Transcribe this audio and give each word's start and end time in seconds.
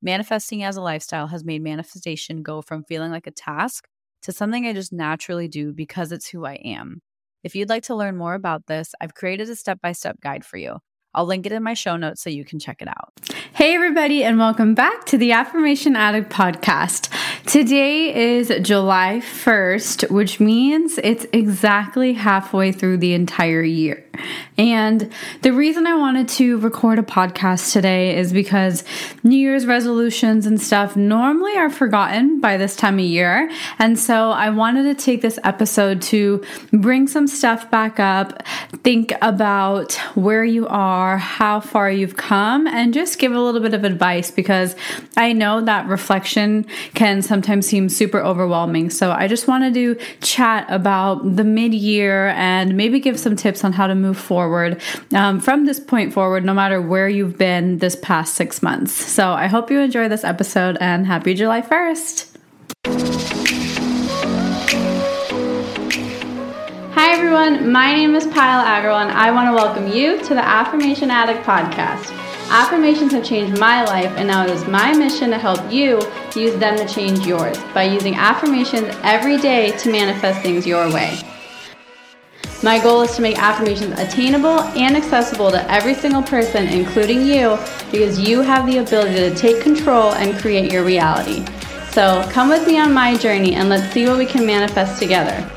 Manifesting 0.00 0.62
as 0.62 0.76
a 0.76 0.80
lifestyle 0.80 1.26
has 1.26 1.44
made 1.44 1.60
manifestation 1.60 2.44
go 2.44 2.62
from 2.62 2.84
feeling 2.84 3.10
like 3.10 3.26
a 3.26 3.32
task 3.32 3.88
to 4.22 4.30
something 4.30 4.64
I 4.64 4.72
just 4.72 4.92
naturally 4.92 5.48
do 5.48 5.72
because 5.72 6.12
it's 6.12 6.28
who 6.28 6.46
I 6.46 6.54
am. 6.54 7.02
If 7.42 7.56
you'd 7.56 7.68
like 7.68 7.82
to 7.84 7.96
learn 7.96 8.16
more 8.16 8.34
about 8.34 8.66
this, 8.68 8.94
I've 9.00 9.14
created 9.14 9.50
a 9.50 9.56
step 9.56 9.80
by 9.80 9.90
step 9.90 10.20
guide 10.20 10.44
for 10.44 10.56
you. 10.56 10.76
I'll 11.14 11.26
link 11.26 11.46
it 11.46 11.52
in 11.52 11.64
my 11.64 11.74
show 11.74 11.96
notes 11.96 12.22
so 12.22 12.30
you 12.30 12.44
can 12.44 12.60
check 12.60 12.80
it 12.80 12.86
out. 12.86 13.12
Hey, 13.54 13.74
everybody, 13.74 14.22
and 14.22 14.38
welcome 14.38 14.72
back 14.72 15.04
to 15.06 15.18
the 15.18 15.32
Affirmation 15.32 15.96
Addict 15.96 16.30
podcast. 16.30 17.12
Today 17.46 18.36
is 18.36 18.52
July 18.62 19.20
1st, 19.20 20.12
which 20.12 20.38
means 20.38 20.98
it's 20.98 21.26
exactly 21.32 22.12
halfway 22.12 22.70
through 22.70 22.98
the 22.98 23.14
entire 23.14 23.64
year. 23.64 24.07
And 24.56 25.12
the 25.42 25.52
reason 25.52 25.86
I 25.86 25.94
wanted 25.94 26.28
to 26.30 26.58
record 26.58 26.98
a 26.98 27.02
podcast 27.02 27.72
today 27.72 28.16
is 28.16 28.32
because 28.32 28.84
New 29.22 29.36
Year's 29.36 29.66
resolutions 29.66 30.46
and 30.46 30.60
stuff 30.60 30.96
normally 30.96 31.56
are 31.56 31.70
forgotten 31.70 32.40
by 32.40 32.56
this 32.56 32.74
time 32.76 32.98
of 32.98 33.04
year. 33.04 33.50
And 33.78 33.98
so 33.98 34.30
I 34.30 34.50
wanted 34.50 34.84
to 34.84 34.94
take 34.94 35.20
this 35.20 35.38
episode 35.44 36.02
to 36.02 36.42
bring 36.72 37.06
some 37.06 37.26
stuff 37.26 37.70
back 37.70 38.00
up, 38.00 38.42
think 38.82 39.12
about 39.22 39.92
where 40.14 40.44
you 40.44 40.66
are, 40.68 41.18
how 41.18 41.60
far 41.60 41.90
you've 41.90 42.16
come, 42.16 42.66
and 42.66 42.94
just 42.94 43.18
give 43.18 43.32
a 43.32 43.40
little 43.40 43.60
bit 43.60 43.74
of 43.74 43.84
advice 43.84 44.30
because 44.30 44.74
I 45.16 45.32
know 45.32 45.60
that 45.60 45.86
reflection 45.86 46.66
can 46.94 47.22
sometimes 47.22 47.66
seem 47.66 47.88
super 47.88 48.20
overwhelming. 48.20 48.90
So 48.90 49.12
I 49.12 49.28
just 49.28 49.46
wanted 49.46 49.74
to 49.74 49.96
chat 50.20 50.66
about 50.68 51.36
the 51.36 51.44
mid 51.44 51.74
year 51.74 52.28
and 52.28 52.76
maybe 52.76 53.00
give 53.00 53.18
some 53.18 53.36
tips 53.36 53.64
on 53.64 53.72
how 53.72 53.86
to 53.86 53.94
move 53.94 54.07
forward 54.14 54.80
um, 55.14 55.40
from 55.40 55.64
this 55.66 55.80
point 55.80 56.12
forward, 56.12 56.44
no 56.44 56.54
matter 56.54 56.80
where 56.80 57.08
you've 57.08 57.38
been 57.38 57.78
this 57.78 57.96
past 57.96 58.34
six 58.34 58.62
months. 58.62 58.92
So 58.92 59.32
I 59.32 59.46
hope 59.46 59.70
you 59.70 59.80
enjoy 59.80 60.08
this 60.08 60.24
episode 60.24 60.76
and 60.80 61.06
happy 61.06 61.34
July 61.34 61.62
1st. 61.62 62.36
Hi, 66.94 67.12
everyone. 67.12 67.70
My 67.70 67.94
name 67.94 68.14
is 68.16 68.26
Payal 68.26 68.64
Agrawal, 68.64 69.02
and 69.02 69.12
I 69.12 69.30
want 69.30 69.48
to 69.48 69.52
welcome 69.52 69.86
you 69.86 70.18
to 70.24 70.34
the 70.34 70.44
Affirmation 70.44 71.10
Addict 71.10 71.44
podcast. 71.44 72.12
Affirmations 72.50 73.12
have 73.12 73.24
changed 73.24 73.60
my 73.60 73.84
life, 73.84 74.10
and 74.16 74.26
now 74.26 74.44
it 74.44 74.50
is 74.50 74.66
my 74.66 74.92
mission 74.94 75.30
to 75.30 75.38
help 75.38 75.60
you 75.70 76.00
use 76.34 76.56
them 76.56 76.76
to 76.76 76.92
change 76.92 77.26
yours 77.26 77.58
by 77.72 77.84
using 77.84 78.14
affirmations 78.14 78.88
every 79.02 79.36
day 79.36 79.70
to 79.78 79.92
manifest 79.92 80.40
things 80.40 80.66
your 80.66 80.92
way. 80.92 81.20
My 82.60 82.82
goal 82.82 83.02
is 83.02 83.14
to 83.14 83.22
make 83.22 83.38
affirmations 83.38 83.96
attainable 84.00 84.58
and 84.60 84.96
accessible 84.96 85.52
to 85.52 85.70
every 85.70 85.94
single 85.94 86.22
person, 86.22 86.66
including 86.66 87.24
you, 87.24 87.56
because 87.92 88.18
you 88.18 88.40
have 88.40 88.66
the 88.66 88.78
ability 88.78 89.14
to 89.14 89.34
take 89.34 89.62
control 89.62 90.12
and 90.14 90.36
create 90.36 90.72
your 90.72 90.82
reality. 90.82 91.44
So 91.92 92.28
come 92.32 92.48
with 92.48 92.66
me 92.66 92.76
on 92.80 92.92
my 92.92 93.16
journey 93.16 93.54
and 93.54 93.68
let's 93.68 93.92
see 93.92 94.08
what 94.08 94.18
we 94.18 94.26
can 94.26 94.44
manifest 94.44 95.00
together. 95.00 95.48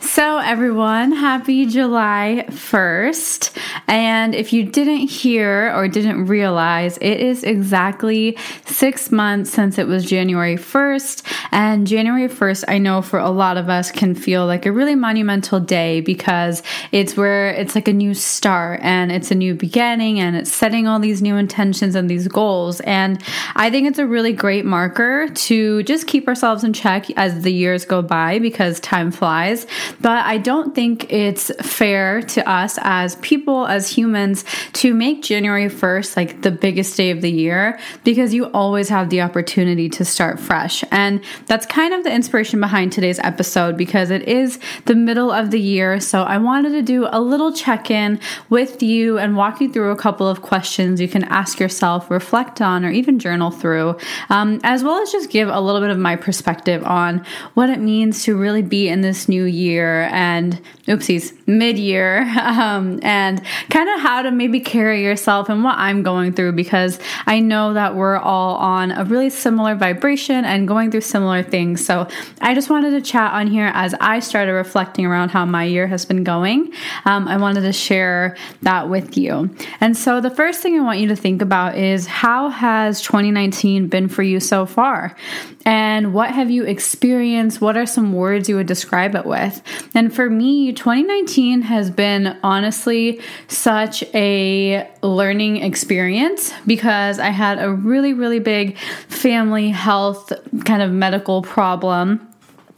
So, 0.00 0.38
everyone, 0.38 1.12
happy 1.12 1.66
July 1.66 2.44
1st. 2.48 3.56
And 3.86 4.34
if 4.34 4.52
you 4.52 4.64
didn't 4.64 5.06
hear 5.06 5.72
or 5.74 5.88
didn't 5.88 6.26
realize, 6.26 6.98
it 6.98 7.20
is 7.20 7.42
exactly 7.42 8.36
six 8.66 9.10
months 9.10 9.50
since 9.50 9.78
it 9.78 9.86
was 9.86 10.04
January 10.04 10.56
1st. 10.56 11.39
And 11.52 11.86
January 11.86 12.28
1st, 12.28 12.64
I 12.68 12.78
know 12.78 13.02
for 13.02 13.18
a 13.18 13.30
lot 13.30 13.56
of 13.56 13.68
us 13.68 13.90
can 13.90 14.14
feel 14.14 14.46
like 14.46 14.66
a 14.66 14.72
really 14.72 14.94
monumental 14.94 15.60
day 15.60 16.00
because 16.00 16.62
it's 16.92 17.16
where 17.16 17.50
it's 17.50 17.74
like 17.74 17.88
a 17.88 17.92
new 17.92 18.14
start 18.14 18.80
and 18.82 19.10
it's 19.10 19.30
a 19.30 19.34
new 19.34 19.54
beginning 19.54 20.20
and 20.20 20.36
it's 20.36 20.52
setting 20.52 20.86
all 20.86 20.98
these 20.98 21.22
new 21.22 21.36
intentions 21.36 21.94
and 21.94 22.08
these 22.08 22.28
goals. 22.28 22.80
And 22.80 23.22
I 23.54 23.70
think 23.70 23.88
it's 23.88 23.98
a 23.98 24.06
really 24.06 24.32
great 24.32 24.64
marker 24.64 25.28
to 25.28 25.82
just 25.84 26.06
keep 26.06 26.28
ourselves 26.28 26.64
in 26.64 26.72
check 26.72 27.10
as 27.16 27.42
the 27.42 27.52
years 27.52 27.84
go 27.84 28.02
by 28.02 28.38
because 28.38 28.80
time 28.80 29.10
flies. 29.10 29.66
But 30.00 30.24
I 30.24 30.38
don't 30.38 30.74
think 30.74 31.12
it's 31.12 31.50
fair 31.66 32.22
to 32.22 32.48
us 32.48 32.78
as 32.82 33.16
people, 33.16 33.66
as 33.66 33.88
humans, 33.88 34.44
to 34.74 34.94
make 34.94 35.22
January 35.22 35.68
1st 35.68 36.16
like 36.16 36.42
the 36.42 36.50
biggest 36.50 36.96
day 36.96 37.10
of 37.10 37.20
the 37.20 37.30
year 37.30 37.78
because 38.04 38.34
you 38.34 38.46
always 38.46 38.88
have 38.88 39.10
the 39.10 39.20
opportunity 39.20 39.88
to 39.88 40.04
start 40.04 40.38
fresh. 40.38 40.84
And 40.90 41.22
that's 41.46 41.66
kind 41.66 41.94
of 41.94 42.04
the 42.04 42.12
inspiration 42.12 42.60
behind 42.60 42.92
today's 42.92 43.18
episode 43.20 43.76
because 43.76 44.10
it 44.10 44.22
is 44.28 44.58
the 44.86 44.94
middle 44.94 45.30
of 45.30 45.50
the 45.50 45.60
year. 45.60 46.00
So 46.00 46.22
I 46.22 46.38
wanted 46.38 46.70
to 46.70 46.82
do 46.82 47.06
a 47.10 47.20
little 47.20 47.52
check 47.52 47.90
in 47.90 48.20
with 48.48 48.82
you 48.82 49.18
and 49.18 49.36
walk 49.36 49.60
you 49.60 49.72
through 49.72 49.90
a 49.90 49.96
couple 49.96 50.28
of 50.28 50.42
questions 50.42 51.00
you 51.00 51.08
can 51.08 51.24
ask 51.24 51.60
yourself, 51.60 52.10
reflect 52.10 52.60
on, 52.60 52.84
or 52.84 52.90
even 52.90 53.18
journal 53.18 53.50
through, 53.50 53.96
um, 54.28 54.60
as 54.64 54.82
well 54.82 55.00
as 55.00 55.12
just 55.12 55.30
give 55.30 55.48
a 55.48 55.60
little 55.60 55.80
bit 55.80 55.90
of 55.90 55.98
my 55.98 56.16
perspective 56.16 56.84
on 56.84 57.24
what 57.54 57.70
it 57.70 57.80
means 57.80 58.24
to 58.24 58.36
really 58.36 58.62
be 58.62 58.88
in 58.88 59.00
this 59.00 59.28
new 59.28 59.44
year 59.44 60.08
and 60.12 60.60
oopsies, 60.86 61.36
mid 61.46 61.78
year, 61.78 62.22
um, 62.42 63.00
and 63.02 63.42
kind 63.70 63.88
of 63.88 64.00
how 64.00 64.22
to 64.22 64.30
maybe 64.30 64.60
carry 64.60 65.02
yourself 65.02 65.48
and 65.48 65.62
what 65.64 65.76
I'm 65.78 66.02
going 66.02 66.32
through 66.32 66.52
because 66.52 66.98
I 67.26 67.40
know 67.40 67.74
that 67.74 67.94
we're 67.94 68.18
all 68.18 68.56
on 68.56 68.90
a 68.90 69.04
really 69.04 69.30
similar 69.30 69.74
vibration 69.74 70.44
and 70.44 70.66
going 70.66 70.90
through 70.90 71.02
similar 71.02 71.29
things. 71.42 71.84
So 71.84 72.06
I 72.40 72.54
just 72.54 72.70
wanted 72.70 72.90
to 72.90 73.00
chat 73.00 73.32
on 73.32 73.46
here 73.46 73.70
as 73.74 73.94
I 74.00 74.20
started 74.20 74.52
reflecting 74.52 75.06
around 75.06 75.30
how 75.30 75.44
my 75.44 75.64
year 75.64 75.86
has 75.86 76.04
been 76.04 76.24
going. 76.24 76.72
Um, 77.04 77.28
I 77.28 77.36
wanted 77.36 77.62
to 77.62 77.72
share 77.72 78.36
that 78.62 78.88
with 78.88 79.16
you. 79.16 79.54
And 79.80 79.96
so 79.96 80.20
the 80.20 80.30
first 80.30 80.60
thing 80.60 80.78
I 80.78 80.82
want 80.82 80.98
you 80.98 81.08
to 81.08 81.16
think 81.16 81.42
about 81.42 81.76
is 81.76 82.06
how 82.06 82.48
has 82.48 83.00
2019 83.02 83.88
been 83.88 84.08
for 84.08 84.22
you 84.22 84.40
so 84.40 84.66
far? 84.66 85.16
And 85.64 86.14
what 86.14 86.30
have 86.30 86.50
you 86.50 86.64
experienced? 86.64 87.60
What 87.60 87.76
are 87.76 87.86
some 87.86 88.12
words 88.12 88.48
you 88.48 88.56
would 88.56 88.66
describe 88.66 89.14
it 89.14 89.26
with? 89.26 89.62
And 89.94 90.14
for 90.14 90.30
me, 90.30 90.72
2019 90.72 91.62
has 91.62 91.90
been 91.90 92.38
honestly 92.42 93.20
such 93.48 94.02
a 94.14 94.88
learning 95.02 95.58
experience 95.58 96.52
because 96.66 97.18
I 97.18 97.28
had 97.28 97.62
a 97.62 97.70
really, 97.70 98.14
really 98.14 98.38
big 98.38 98.78
family 99.08 99.68
health 99.68 100.32
kind 100.64 100.82
of 100.82 100.90
medical 100.90 101.19
problem 101.42 102.30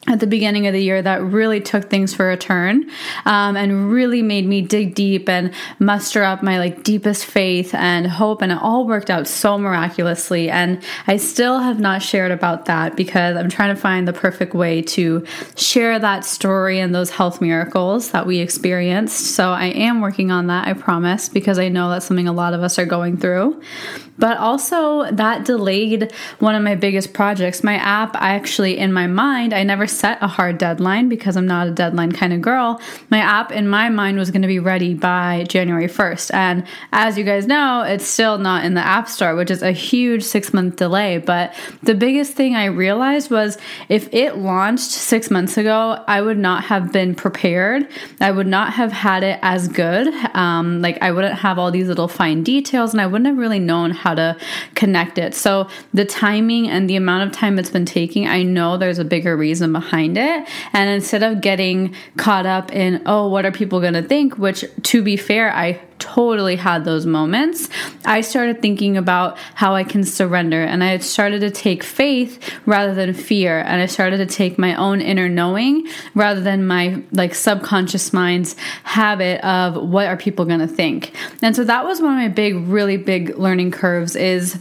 at 0.09 0.19
the 0.19 0.27
beginning 0.27 0.67
of 0.67 0.73
the 0.73 0.83
year 0.83 1.01
that 1.01 1.23
really 1.23 1.61
took 1.61 1.89
things 1.89 2.13
for 2.13 2.33
a 2.33 2.37
turn 2.37 2.91
um, 3.25 3.57
and 3.57 3.93
really 3.93 4.21
made 4.21 4.45
me 4.45 4.61
dig 4.61 4.97
deep 4.97 5.29
and 5.29 5.55
muster 5.79 6.25
up 6.25 6.43
my 6.43 6.59
like 6.59 6.83
deepest 6.83 7.25
faith 7.25 7.73
and 7.73 8.09
hope 8.09 8.43
and 8.43 8.51
it 8.51 8.59
all 8.61 8.85
worked 8.85 9.11
out 9.11 9.29
so 9.29 9.57
miraculously 9.57 10.51
and 10.51 10.83
i 11.07 11.17
still 11.17 11.61
have 11.61 11.79
not 11.79 12.03
shared 12.03 12.33
about 12.33 12.65
that 12.65 12.97
because 12.97 13.37
i'm 13.37 13.49
trying 13.49 13.73
to 13.73 13.81
find 13.81 14.09
the 14.09 14.13
perfect 14.13 14.55
way 14.55 14.83
to 14.83 15.25
share 15.55 15.97
that 16.01 16.25
story 16.25 16.81
and 16.81 16.93
those 16.93 17.11
health 17.11 17.41
miracles 17.41 18.11
that 18.11 18.27
we 18.27 18.39
experienced. 18.39 19.35
So 19.37 19.51
i 19.51 19.67
am 19.67 20.01
working 20.01 20.33
on 20.33 20.49
that 20.49 20.67
i 20.67 20.73
promise 20.73 21.29
because 21.29 21.61
i 21.61 21.69
know 21.69 21.91
that's 21.91 22.07
something 22.07 22.27
a 22.27 22.33
lot 22.33 22.55
of 22.55 22.63
us 22.65 22.77
are 22.77 22.87
going 22.87 23.19
through 23.19 23.63
but 24.19 24.37
also 24.39 25.11
that 25.11 25.45
delayed 25.45 26.13
one 26.39 26.55
of 26.55 26.63
my 26.63 26.75
biggest 26.75 27.13
projects 27.13 27.63
my 27.63 27.77
app 27.77 28.15
i 28.17 28.35
actually 28.35 28.79
in 28.79 28.93
my 28.93 29.07
mind 29.07 29.53
i 29.53 29.63
never 29.63 29.87
set 29.87 30.19
a 30.23 30.27
hard 30.27 30.59
deadline 30.59 31.09
because 31.09 31.37
I'm 31.37 31.47
not 31.47 31.67
a 31.67 31.71
deadline 31.71 32.13
kind 32.13 32.33
of 32.33 32.41
girl. 32.41 32.81
My 33.11 33.19
app 33.19 33.53
in 33.53 33.69
my 33.69 33.89
mind 33.89 34.19
was 34.19 34.31
going 34.31 34.43
to 34.43 34.49
be 34.49 34.59
ready 34.59 34.95
by 34.95 35.45
January 35.49 35.89
1st. 35.89 36.33
And 36.35 36.65
as 36.93 37.19
you 37.19 37.25
guys 37.25 37.47
know, 37.47 37.83
it's 37.83 38.07
still 38.07 38.39
not 38.39 38.65
in 38.65 38.75
the 38.75 38.81
App 38.81 39.09
Store, 39.09 39.35
which 39.35 39.51
is 39.51 39.63
a 39.63 39.73
huge 39.73 40.23
six 40.23 40.55
month 40.55 40.77
delay. 40.77 41.19
But 41.19 41.55
the 41.83 41.95
biggest 41.95 42.35
thing 42.35 42.55
I 42.55 42.67
realized 42.67 43.31
was 43.31 43.59
if 43.89 44.09
it 44.13 44.39
launched 44.39 44.91
six 44.91 45.31
months 45.31 45.57
ago, 45.57 46.03
I 46.07 46.23
would 46.23 46.39
not 46.39 46.65
have 46.65 46.93
been 46.93 47.15
prepared. 47.15 47.89
I 48.21 48.31
would 48.31 48.47
not 48.47 48.73
have 48.75 48.93
had 48.93 49.23
it 49.25 49.39
as 49.43 49.69
good. 49.69 50.09
Um, 50.35 50.81
like 50.81 50.99
I 51.03 51.11
wouldn't 51.11 51.39
have 51.39 51.59
all 51.59 51.71
these 51.71 51.89
little 51.89 52.09
fine 52.09 52.43
details 52.43 52.93
and 52.93 53.01
I 53.01 53.07
wouldn't 53.07 53.27
have 53.27 53.39
really 53.39 53.59
known 53.59 53.91
how 53.91 54.12
to 54.15 54.37
connect 54.75 55.19
it. 55.19 55.35
So 55.35 55.69
the 55.93 56.05
timing 56.05 56.69
and 56.69 56.89
the 56.89 56.97
amount 56.97 57.29
of 57.29 57.33
time 57.37 57.59
it's 57.59 57.71
been 57.71 57.87
taking, 57.87 58.27
I 58.27 58.43
know 58.43 58.77
there's 58.77 58.99
a 58.99 59.05
bigger 59.05 59.37
reason 59.37 59.73
behind 59.73 60.19
it. 60.19 60.49
And 60.73 60.91
instead 60.91 61.23
of 61.23 61.41
getting 61.41 61.95
caught 62.17 62.47
up 62.47 62.73
in, 62.73 63.03
oh, 63.07 63.29
what 63.29 63.45
are 63.45 63.53
people 63.53 63.81
going 63.81 63.95
to 63.95 64.03
think? 64.03 64.39
Which, 64.39 64.65
to 64.83 65.03
be 65.03 65.17
fair, 65.17 65.55
I 65.55 65.81
totally 66.03 66.57
had 66.57 66.85
those 66.85 67.07
moments, 67.07 67.69
I 68.05 68.21
started 68.21 68.61
thinking 68.61 68.97
about 68.97 69.39
how 69.55 69.75
I 69.75 69.85
can 69.85 70.03
surrender. 70.03 70.63
And 70.63 70.83
I 70.83 70.99
started 70.99 71.41
to 71.41 71.51
take 71.51 71.85
faith 71.85 72.53
rather 72.67 72.93
than 72.93 73.15
fear. 73.15 73.61
And 73.61 73.81
I 73.81 73.87
started 73.87 74.17
to 74.19 74.27
take 74.27 74.59
my 74.59 74.75
own 74.75 75.01
inner 75.01 75.29
knowing 75.29 75.87
rather 76.15 76.41
than 76.41 76.67
my 76.67 77.03
like 77.13 77.35
subconscious 77.35 78.13
mind's 78.13 78.57
habit 78.83 79.41
of 79.45 79.77
what 79.77 80.07
are 80.07 80.17
people 80.17 80.45
going 80.45 80.61
to 80.61 80.67
think. 80.67 81.15
And 81.41 81.55
so 81.55 81.63
that 81.65 81.85
was 81.85 82.01
one 82.01 82.13
of 82.13 82.19
my 82.19 82.29
big, 82.29 82.57
really 82.67 82.97
big 82.97 83.39
learning 83.39 83.71
curves 83.71 84.17
is 84.17 84.59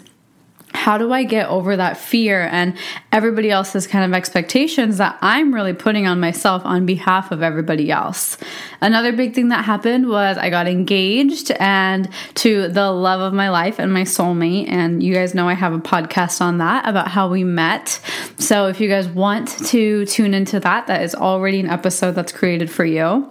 how 0.73 0.97
do 0.97 1.11
I 1.11 1.23
get 1.23 1.47
over 1.47 1.75
that 1.77 1.97
fear 1.97 2.47
and 2.51 2.77
everybody 3.11 3.51
else's 3.51 3.87
kind 3.87 4.05
of 4.05 4.15
expectations 4.15 4.97
that 4.97 5.17
I'm 5.21 5.53
really 5.53 5.73
putting 5.73 6.07
on 6.07 6.19
myself 6.19 6.65
on 6.65 6.85
behalf 6.85 7.31
of 7.31 7.43
everybody 7.43 7.91
else? 7.91 8.37
Another 8.79 9.11
big 9.11 9.33
thing 9.35 9.49
that 9.49 9.65
happened 9.65 10.09
was 10.09 10.37
I 10.37 10.49
got 10.49 10.67
engaged 10.67 11.51
and 11.59 12.09
to 12.35 12.67
the 12.69 12.91
love 12.91 13.21
of 13.21 13.33
my 13.33 13.49
life 13.49 13.79
and 13.79 13.93
my 13.93 14.03
soulmate. 14.03 14.69
And 14.69 15.03
you 15.03 15.13
guys 15.13 15.35
know 15.35 15.47
I 15.47 15.53
have 15.53 15.73
a 15.73 15.79
podcast 15.79 16.41
on 16.41 16.57
that 16.59 16.87
about 16.87 17.09
how 17.09 17.29
we 17.29 17.43
met. 17.43 17.99
So 18.39 18.67
if 18.67 18.79
you 18.79 18.89
guys 18.89 19.07
want 19.07 19.49
to 19.67 20.05
tune 20.05 20.33
into 20.33 20.59
that, 20.61 20.87
that 20.87 21.03
is 21.03 21.13
already 21.13 21.59
an 21.59 21.67
episode 21.67 22.13
that's 22.13 22.31
created 22.31 22.71
for 22.71 22.85
you. 22.85 23.29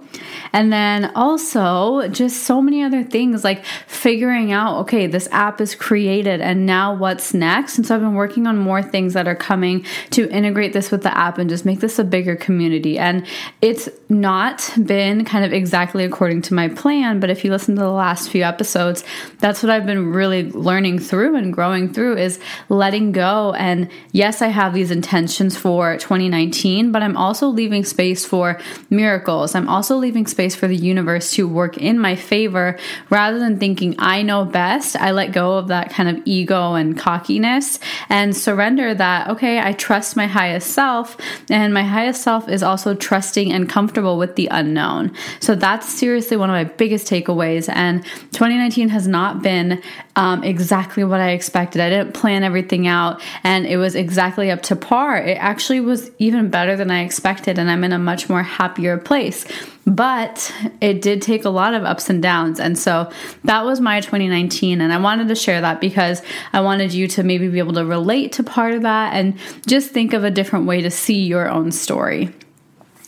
And 0.53 0.73
then 0.73 1.13
also 1.15 2.09
just 2.09 2.45
so 2.45 2.61
many 2.61 2.83
other 2.83 3.03
things 3.03 3.45
like 3.45 3.65
figuring 3.87 4.53
out, 4.53 4.79
okay, 4.81 5.07
this 5.07 5.29
app 5.31 5.61
is 5.61 5.75
created 5.75 6.41
and 6.41 6.67
now 6.67 6.95
what's 6.95 7.30
next? 7.33 7.79
And 7.79 7.87
so 7.87 7.95
I've 7.95 8.01
been 8.01 8.15
working 8.15 8.47
on 8.47 8.59
more 8.59 8.83
things 8.83 9.15
that 9.15 9.27
are 9.27 9.35
coming 9.35 9.85
to 10.11 10.29
integrate 10.31 10.73
this 10.73 10.91
with 10.91 11.03
the 11.03 11.17
app 11.17 11.39
and 11.39 11.49
just 11.49 11.65
make 11.65 11.81
this 11.81 11.99
a 11.99 12.05
bigger 12.05 12.37
community. 12.37 12.99
And 12.99 13.27
it's 13.63 13.89
not 14.09 14.71
been 14.85 15.25
kind 15.25 15.45
of 15.45 15.53
exactly 15.53 16.05
according 16.05 16.43
to 16.43 16.55
my 16.55 16.69
plan, 16.69 17.21
but 17.21 17.31
if 17.31 17.45
you 17.45 17.51
listen 17.51 17.77
to 17.77 17.83
the 17.83 17.91
last 17.91 18.29
few 18.29 18.43
episodes, 18.43 19.05
that's 19.39 19.63
what 19.63 19.71
I've 19.71 19.87
been 19.87 20.13
really 20.13 20.51
learning 20.51 20.99
through 20.99 21.37
and 21.37 21.53
growing 21.53 21.93
through 21.93 22.17
is 22.17 22.39
letting 22.69 23.13
go. 23.13 23.55
And 23.55 23.89
yes, 24.13 24.43
I 24.43 24.49
have 24.49 24.75
these 24.75 24.91
intentions 24.91 25.57
for 25.57 25.97
2019, 25.97 26.93
but 26.93 27.03
I'm 27.03 27.17
also 27.17 27.49
leaving 27.49 27.85
space 27.85 28.27
for 28.27 28.61
miracles. 28.91 29.55
I'm 29.55 29.69
also 29.69 29.97
leaving 29.97 30.27
space 30.27 30.41
space 30.41 30.59
for 30.59 30.69
the 30.69 30.77
universe 30.77 31.33
to 31.33 31.47
work 31.47 31.77
in 31.77 31.99
my 31.99 32.17
favor 32.17 32.79
rather 33.11 33.39
than 33.39 33.59
thinking 33.59 33.95
I 33.99 34.23
know 34.23 34.45
best. 34.45 34.97
I 34.97 35.11
let 35.11 35.33
go 35.33 35.59
of 35.59 35.69
that 35.69 35.91
kind 35.91 36.09
of 36.09 36.23
ego 36.25 36.75
and 36.75 36.99
cockiness 37.21 37.79
and 38.09 38.37
surrender 38.37 38.95
that, 38.95 39.29
okay, 39.29 39.61
I 39.61 39.73
trust 39.73 40.17
my 40.17 40.27
highest 40.27 40.73
self, 40.73 41.17
and 41.51 41.73
my 41.75 41.83
highest 41.83 42.23
self 42.23 42.49
is 42.49 42.63
also 42.63 42.95
trusting 42.95 43.53
and 43.53 43.69
comfortable 43.69 44.19
with 44.19 44.37
the 44.37 44.49
unknown. 44.51 45.13
So 45.41 45.55
that's 45.55 45.89
seriously 45.89 46.37
one 46.37 46.51
of 46.51 46.55
my 46.55 46.65
biggest 46.65 47.07
takeaways. 47.07 47.69
And 47.69 48.05
2019 48.33 48.89
has 48.89 49.07
not 49.07 49.43
been 49.43 49.83
um, 50.17 50.43
exactly 50.45 51.05
what 51.05 51.21
I 51.21 51.31
expected. 51.31 51.81
I 51.81 51.91
didn't 51.91 52.15
plan 52.15 52.43
everything 52.43 52.87
out, 52.87 53.21
and 53.45 53.67
it 53.67 53.77
was 53.77 53.95
exactly 53.95 54.51
up 54.51 54.63
to 54.63 54.77
par. 54.77 55.19
It 55.19 55.37
actually 55.39 55.81
was 55.81 56.11
even 56.19 56.51
better 56.51 56.77
than 56.77 56.91
I 56.91 57.03
expected, 57.03 57.59
and 57.59 57.71
I'm 57.71 57.85
in 57.85 57.93
a 57.93 57.99
much 57.99 58.29
more 58.29 58.43
happier 58.43 58.99
place. 58.99 59.47
But 59.87 60.55
it 60.81 61.03
did 61.03 61.23
take 61.23 61.45
a 61.45 61.51
lot 61.51 61.75
of 61.75 61.85
ups 61.85 62.11
and 62.11 62.23
downs. 62.23 62.61
And 62.61 62.79
so 62.79 63.11
that 63.45 63.65
was 63.65 63.81
my 63.81 64.01
2019. 64.01 64.81
And 64.81 64.93
I 64.93 64.99
wanted 64.99 65.29
to 65.29 65.35
share 65.35 65.61
that 65.61 65.81
because 65.81 66.23
I 66.53 66.61
wanted 66.61 66.93
you 66.93 67.09
to 67.09 67.23
maybe 67.23 67.49
be 67.49 67.59
able 67.59 67.73
to 67.75 67.85
relate 67.85 68.33
to 68.33 68.43
part 68.43 68.75
of 68.75 68.83
that 68.83 69.15
and 69.15 69.39
just 69.67 69.91
think 69.91 70.13
of 70.13 70.23
a 70.23 70.31
different 70.31 70.67
way 70.67 70.83
to 70.83 70.91
see 70.91 71.25
your 71.25 71.49
own 71.49 71.73
story. 71.73 72.33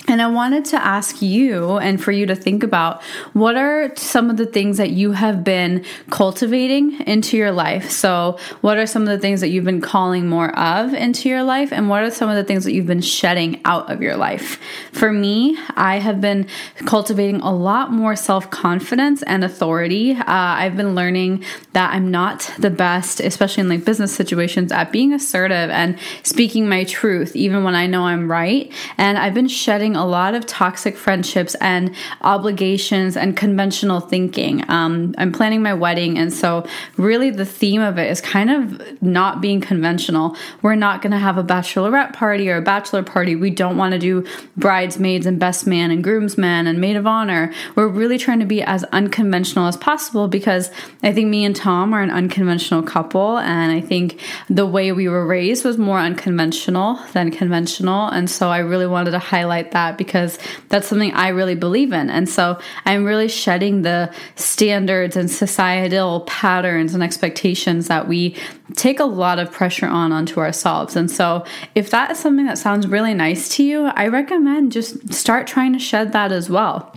And 0.08 0.20
I 0.20 0.26
wanted 0.26 0.64
to 0.66 0.84
ask 0.84 1.22
you 1.22 1.78
and 1.78 2.02
for 2.02 2.10
you 2.10 2.26
to 2.26 2.34
think 2.34 2.64
about 2.64 3.02
what 3.34 3.56
are 3.56 3.94
some 3.96 4.30
of 4.30 4.36
the 4.36 4.46
things 4.46 4.78
that 4.78 4.90
you 4.90 5.12
have 5.12 5.44
been 5.44 5.84
cultivating 6.10 7.00
into 7.02 7.36
your 7.36 7.52
life? 7.52 7.90
So, 7.90 8.38
what 8.62 8.78
are 8.78 8.86
some 8.86 9.02
of 9.02 9.08
the 9.08 9.18
things 9.18 9.40
that 9.40 9.50
you've 9.50 9.64
been 9.64 9.80
calling 9.80 10.28
more 10.28 10.56
of 10.58 10.92
into 10.92 11.28
your 11.28 11.44
life? 11.44 11.72
And 11.72 11.88
what 11.88 12.02
are 12.02 12.10
some 12.10 12.28
of 12.28 12.36
the 12.36 12.42
things 12.42 12.64
that 12.64 12.72
you've 12.72 12.86
been 12.86 13.00
shedding 13.00 13.60
out 13.64 13.90
of 13.90 14.02
your 14.02 14.16
life? 14.16 14.58
For 14.90 15.12
me, 15.12 15.56
I 15.76 15.98
have 15.98 16.20
been 16.20 16.48
cultivating 16.84 17.40
a 17.40 17.54
lot 17.54 17.92
more 17.92 18.16
self 18.16 18.50
confidence 18.50 19.22
and 19.22 19.44
authority. 19.44 20.12
Uh, 20.12 20.24
I've 20.26 20.76
been 20.76 20.96
learning 20.96 21.44
that 21.74 21.94
I'm 21.94 22.10
not 22.10 22.52
the 22.58 22.70
best, 22.70 23.20
especially 23.20 23.62
in 23.62 23.68
like 23.68 23.84
business 23.84 24.12
situations, 24.12 24.72
at 24.72 24.90
being 24.90 25.12
assertive 25.12 25.70
and 25.70 25.96
speaking 26.24 26.68
my 26.68 26.84
truth, 26.84 27.36
even 27.36 27.62
when 27.62 27.76
I 27.76 27.86
know 27.86 28.04
I'm 28.04 28.30
right. 28.30 28.72
And 28.98 29.16
I've 29.16 29.34
been 29.34 29.48
shedding 29.48 29.91
a 29.96 30.06
lot 30.06 30.34
of 30.34 30.46
toxic 30.46 30.96
friendships 30.96 31.54
and 31.60 31.94
obligations 32.20 33.16
and 33.16 33.36
conventional 33.36 34.00
thinking. 34.00 34.64
Um, 34.68 35.14
I'm 35.18 35.32
planning 35.32 35.62
my 35.62 35.74
wedding, 35.74 36.18
and 36.18 36.32
so 36.32 36.66
really 36.96 37.30
the 37.30 37.44
theme 37.44 37.80
of 37.80 37.98
it 37.98 38.10
is 38.10 38.20
kind 38.20 38.50
of 38.50 39.02
not 39.02 39.40
being 39.40 39.60
conventional. 39.60 40.36
We're 40.62 40.74
not 40.74 41.02
going 41.02 41.12
to 41.12 41.18
have 41.18 41.38
a 41.38 41.44
bachelorette 41.44 42.12
party 42.12 42.48
or 42.50 42.56
a 42.56 42.62
bachelor 42.62 43.02
party. 43.02 43.36
We 43.36 43.50
don't 43.50 43.76
want 43.76 43.92
to 43.92 43.98
do 43.98 44.26
bridesmaids 44.56 45.26
and 45.26 45.38
best 45.38 45.66
man 45.66 45.90
and 45.90 46.02
groomsmen 46.02 46.66
and 46.66 46.80
maid 46.80 46.96
of 46.96 47.06
honor. 47.06 47.52
We're 47.74 47.88
really 47.88 48.18
trying 48.18 48.40
to 48.40 48.46
be 48.46 48.62
as 48.62 48.84
unconventional 48.84 49.66
as 49.66 49.76
possible 49.76 50.28
because 50.28 50.70
I 51.02 51.12
think 51.12 51.28
me 51.28 51.44
and 51.44 51.54
Tom 51.54 51.92
are 51.92 52.02
an 52.02 52.10
unconventional 52.10 52.82
couple, 52.82 53.38
and 53.38 53.72
I 53.72 53.80
think 53.80 54.20
the 54.48 54.66
way 54.66 54.92
we 54.92 55.08
were 55.08 55.26
raised 55.26 55.64
was 55.64 55.78
more 55.78 55.98
unconventional 55.98 56.98
than 57.12 57.30
conventional. 57.30 58.08
And 58.08 58.30
so 58.30 58.48
I 58.48 58.58
really 58.58 58.86
wanted 58.86 59.12
to 59.12 59.18
highlight 59.18 59.72
that 59.72 59.81
that 59.82 59.98
because 59.98 60.38
that's 60.68 60.86
something 60.86 61.12
I 61.14 61.28
really 61.28 61.54
believe 61.54 61.92
in. 61.92 62.10
And 62.10 62.28
so 62.28 62.58
I'm 62.84 63.04
really 63.04 63.28
shedding 63.28 63.82
the 63.82 64.12
standards 64.36 65.16
and 65.16 65.30
societal 65.30 66.20
patterns 66.22 66.94
and 66.94 67.02
expectations 67.02 67.88
that 67.88 68.08
we 68.08 68.36
take 68.74 69.00
a 69.00 69.04
lot 69.04 69.38
of 69.38 69.50
pressure 69.50 69.86
on 69.86 70.12
onto 70.12 70.40
ourselves. 70.40 70.96
And 70.96 71.10
so 71.10 71.44
if 71.74 71.90
that 71.90 72.10
is 72.10 72.18
something 72.18 72.46
that 72.46 72.58
sounds 72.58 72.86
really 72.86 73.14
nice 73.14 73.48
to 73.56 73.64
you, 73.64 73.86
I 73.86 74.08
recommend 74.08 74.72
just 74.72 75.12
start 75.12 75.46
trying 75.46 75.72
to 75.72 75.78
shed 75.78 76.12
that 76.12 76.32
as 76.32 76.48
well 76.48 76.96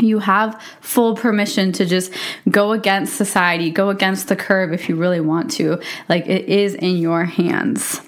you 0.00 0.18
have 0.18 0.60
full 0.80 1.14
permission 1.14 1.70
to 1.70 1.86
just 1.86 2.12
go 2.50 2.72
against 2.72 3.14
society, 3.14 3.70
go 3.70 3.90
against 3.90 4.26
the 4.26 4.34
curve 4.34 4.72
if 4.72 4.88
you 4.88 4.96
really 4.96 5.20
want 5.20 5.52
to. 5.52 5.80
Like 6.08 6.26
it 6.26 6.48
is 6.48 6.74
in 6.74 6.96
your 6.96 7.24
hands. 7.24 8.00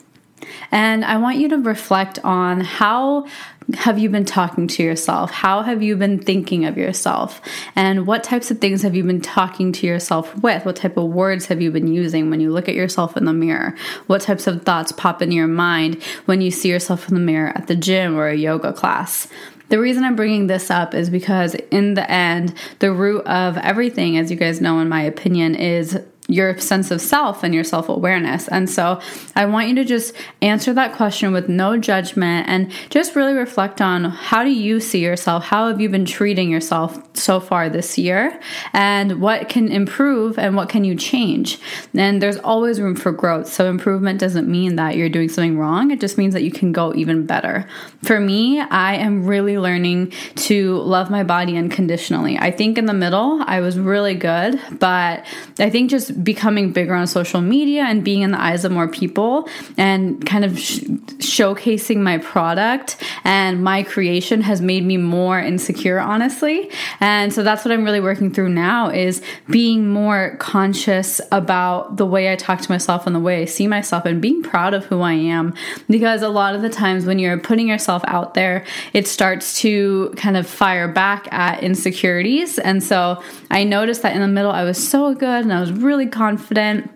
And 0.70 1.04
I 1.04 1.16
want 1.18 1.38
you 1.38 1.48
to 1.50 1.58
reflect 1.58 2.18
on 2.24 2.60
how 2.60 3.26
have 3.74 3.98
you 3.98 4.08
been 4.08 4.24
talking 4.24 4.68
to 4.68 4.82
yourself? 4.82 5.30
How 5.30 5.62
have 5.62 5.82
you 5.82 5.96
been 5.96 6.18
thinking 6.20 6.64
of 6.64 6.78
yourself? 6.78 7.40
And 7.74 8.06
what 8.06 8.22
types 8.22 8.50
of 8.50 8.60
things 8.60 8.82
have 8.82 8.94
you 8.94 9.02
been 9.02 9.20
talking 9.20 9.72
to 9.72 9.86
yourself 9.86 10.36
with? 10.42 10.64
What 10.64 10.76
type 10.76 10.96
of 10.96 11.10
words 11.10 11.46
have 11.46 11.60
you 11.60 11.72
been 11.72 11.88
using 11.88 12.30
when 12.30 12.40
you 12.40 12.52
look 12.52 12.68
at 12.68 12.76
yourself 12.76 13.16
in 13.16 13.24
the 13.24 13.32
mirror? 13.32 13.74
What 14.06 14.22
types 14.22 14.46
of 14.46 14.62
thoughts 14.62 14.92
pop 14.92 15.20
into 15.20 15.34
your 15.34 15.48
mind 15.48 16.02
when 16.26 16.40
you 16.40 16.50
see 16.50 16.68
yourself 16.68 17.08
in 17.08 17.14
the 17.14 17.20
mirror 17.20 17.52
at 17.56 17.66
the 17.66 17.76
gym 17.76 18.16
or 18.16 18.28
a 18.28 18.36
yoga 18.36 18.72
class? 18.72 19.26
The 19.68 19.80
reason 19.80 20.04
I'm 20.04 20.14
bringing 20.14 20.46
this 20.46 20.70
up 20.70 20.94
is 20.94 21.10
because, 21.10 21.56
in 21.72 21.94
the 21.94 22.08
end, 22.08 22.54
the 22.78 22.92
root 22.92 23.26
of 23.26 23.56
everything, 23.58 24.16
as 24.16 24.30
you 24.30 24.36
guys 24.36 24.60
know, 24.60 24.78
in 24.78 24.88
my 24.88 25.02
opinion, 25.02 25.56
is 25.56 26.00
your 26.28 26.58
sense 26.58 26.90
of 26.90 27.00
self 27.00 27.42
and 27.42 27.54
your 27.54 27.64
self 27.64 27.88
awareness. 27.88 28.48
And 28.48 28.68
so 28.68 29.00
I 29.34 29.46
want 29.46 29.68
you 29.68 29.74
to 29.76 29.84
just 29.84 30.14
answer 30.42 30.72
that 30.74 30.94
question 30.94 31.32
with 31.32 31.48
no 31.48 31.76
judgment 31.78 32.48
and 32.48 32.70
just 32.90 33.14
really 33.14 33.34
reflect 33.34 33.80
on 33.80 34.04
how 34.04 34.42
do 34.42 34.50
you 34.50 34.80
see 34.80 35.02
yourself? 35.02 35.44
How 35.44 35.68
have 35.68 35.80
you 35.80 35.88
been 35.88 36.04
treating 36.04 36.50
yourself 36.50 36.98
so 37.16 37.38
far 37.38 37.68
this 37.68 37.96
year? 37.96 38.40
And 38.72 39.20
what 39.20 39.48
can 39.48 39.68
improve 39.68 40.38
and 40.38 40.56
what 40.56 40.68
can 40.68 40.84
you 40.84 40.96
change? 40.96 41.58
And 41.94 42.20
there's 42.20 42.38
always 42.38 42.80
room 42.80 42.96
for 42.96 43.12
growth. 43.12 43.52
So 43.52 43.68
improvement 43.68 44.20
doesn't 44.20 44.48
mean 44.48 44.76
that 44.76 44.96
you're 44.96 45.08
doing 45.08 45.28
something 45.28 45.58
wrong, 45.58 45.90
it 45.90 46.00
just 46.00 46.18
means 46.18 46.34
that 46.34 46.42
you 46.42 46.50
can 46.50 46.72
go 46.72 46.94
even 46.94 47.26
better. 47.26 47.66
For 48.02 48.18
me, 48.18 48.60
I 48.60 48.94
am 48.94 49.26
really 49.26 49.58
learning 49.58 50.12
to 50.36 50.78
love 50.78 51.10
my 51.10 51.22
body 51.22 51.56
unconditionally. 51.56 52.38
I 52.38 52.50
think 52.50 52.78
in 52.78 52.86
the 52.86 52.92
middle, 52.94 53.42
I 53.46 53.60
was 53.60 53.78
really 53.78 54.14
good, 54.14 54.60
but 54.78 55.24
I 55.58 55.70
think 55.70 55.90
just 55.90 56.15
becoming 56.22 56.72
bigger 56.72 56.94
on 56.94 57.06
social 57.06 57.40
media 57.40 57.84
and 57.84 58.04
being 58.04 58.22
in 58.22 58.30
the 58.30 58.40
eyes 58.40 58.64
of 58.64 58.72
more 58.72 58.88
people 58.88 59.48
and 59.76 60.24
kind 60.26 60.44
of 60.44 60.58
sh- 60.58 60.80
showcasing 61.18 61.98
my 61.98 62.18
product 62.18 62.96
and 63.24 63.62
my 63.62 63.82
creation 63.82 64.40
has 64.40 64.60
made 64.60 64.84
me 64.84 64.96
more 64.96 65.38
insecure 65.38 65.98
honestly. 65.98 66.70
And 67.00 67.32
so 67.32 67.42
that's 67.42 67.64
what 67.64 67.72
i'm 67.72 67.84
really 67.84 68.00
working 68.00 68.32
through 68.32 68.48
now 68.48 68.88
is 68.88 69.22
being 69.48 69.88
more 69.88 70.36
conscious 70.38 71.20
about 71.32 71.96
the 71.96 72.06
way 72.06 72.32
i 72.32 72.36
talk 72.36 72.60
to 72.60 72.70
myself 72.70 73.06
and 73.06 73.14
the 73.14 73.20
way 73.20 73.42
i 73.42 73.44
see 73.44 73.66
myself 73.66 74.04
and 74.04 74.20
being 74.20 74.42
proud 74.42 74.74
of 74.74 74.84
who 74.86 75.00
i 75.00 75.12
am. 75.12 75.54
Because 75.88 76.22
a 76.22 76.28
lot 76.28 76.54
of 76.54 76.62
the 76.62 76.70
times 76.70 77.04
when 77.06 77.18
you're 77.18 77.38
putting 77.38 77.68
yourself 77.68 78.02
out 78.06 78.34
there 78.34 78.64
it 78.92 79.06
starts 79.06 79.60
to 79.60 80.12
kind 80.16 80.36
of 80.36 80.46
fire 80.46 80.88
back 80.88 81.32
at 81.32 81.62
insecurities. 81.62 82.58
And 82.58 82.82
so 82.82 83.22
i 83.50 83.64
noticed 83.64 84.02
that 84.02 84.14
in 84.14 84.20
the 84.20 84.28
middle 84.28 84.50
i 84.50 84.64
was 84.64 84.76
so 84.76 85.14
good 85.14 85.42
and 85.44 85.52
i 85.52 85.60
was 85.60 85.72
really 85.72 86.05
confident 86.12 86.90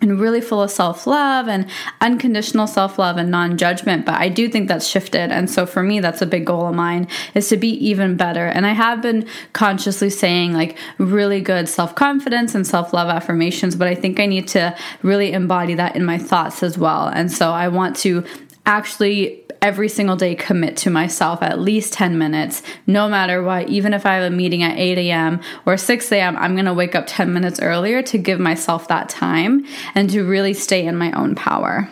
and 0.00 0.20
really 0.20 0.40
full 0.40 0.62
of 0.62 0.70
self 0.70 1.06
love 1.06 1.48
and 1.48 1.66
unconditional 2.00 2.66
self 2.66 2.98
love 2.98 3.16
and 3.16 3.30
non 3.30 3.56
judgment. 3.56 4.04
But 4.04 4.16
I 4.16 4.28
do 4.28 4.48
think 4.48 4.68
that's 4.68 4.86
shifted. 4.86 5.30
And 5.30 5.48
so 5.48 5.66
for 5.66 5.82
me, 5.82 6.00
that's 6.00 6.22
a 6.22 6.26
big 6.26 6.46
goal 6.46 6.66
of 6.66 6.74
mine 6.74 7.08
is 7.34 7.48
to 7.48 7.56
be 7.56 7.70
even 7.86 8.16
better. 8.16 8.46
And 8.46 8.66
I 8.66 8.72
have 8.72 9.00
been 9.00 9.26
consciously 9.52 10.10
saying 10.10 10.52
like 10.52 10.76
really 10.98 11.40
good 11.40 11.68
self 11.68 11.94
confidence 11.94 12.54
and 12.54 12.66
self 12.66 12.92
love 12.92 13.08
affirmations, 13.08 13.76
but 13.76 13.88
I 13.88 13.94
think 13.94 14.20
I 14.20 14.26
need 14.26 14.48
to 14.48 14.76
really 15.02 15.32
embody 15.32 15.74
that 15.74 15.96
in 15.96 16.04
my 16.04 16.18
thoughts 16.18 16.62
as 16.62 16.76
well. 16.76 17.08
And 17.08 17.30
so 17.30 17.50
I 17.50 17.68
want 17.68 17.96
to 17.96 18.24
actually 18.66 19.43
every 19.64 19.88
single 19.88 20.14
day 20.14 20.34
commit 20.34 20.76
to 20.76 20.90
myself 20.90 21.42
at 21.42 21.58
least 21.58 21.94
10 21.94 22.18
minutes, 22.18 22.62
no 22.86 23.08
matter 23.08 23.42
what. 23.42 23.66
Even 23.70 23.94
if 23.94 24.04
I 24.04 24.16
have 24.16 24.30
a 24.30 24.36
meeting 24.36 24.62
at 24.62 24.76
8 24.76 24.98
a.m. 24.98 25.40
or 25.64 25.78
6 25.78 26.12
a.m., 26.12 26.36
I'm 26.36 26.54
going 26.54 26.66
to 26.66 26.74
wake 26.74 26.94
up 26.94 27.06
10 27.06 27.32
minutes 27.32 27.58
earlier 27.60 28.02
to 28.02 28.18
give 28.18 28.38
myself 28.38 28.88
that 28.88 29.08
time 29.08 29.64
and 29.94 30.10
to 30.10 30.22
really 30.22 30.52
stay 30.52 30.86
in 30.86 30.98
my 30.98 31.12
own 31.12 31.34
power. 31.34 31.88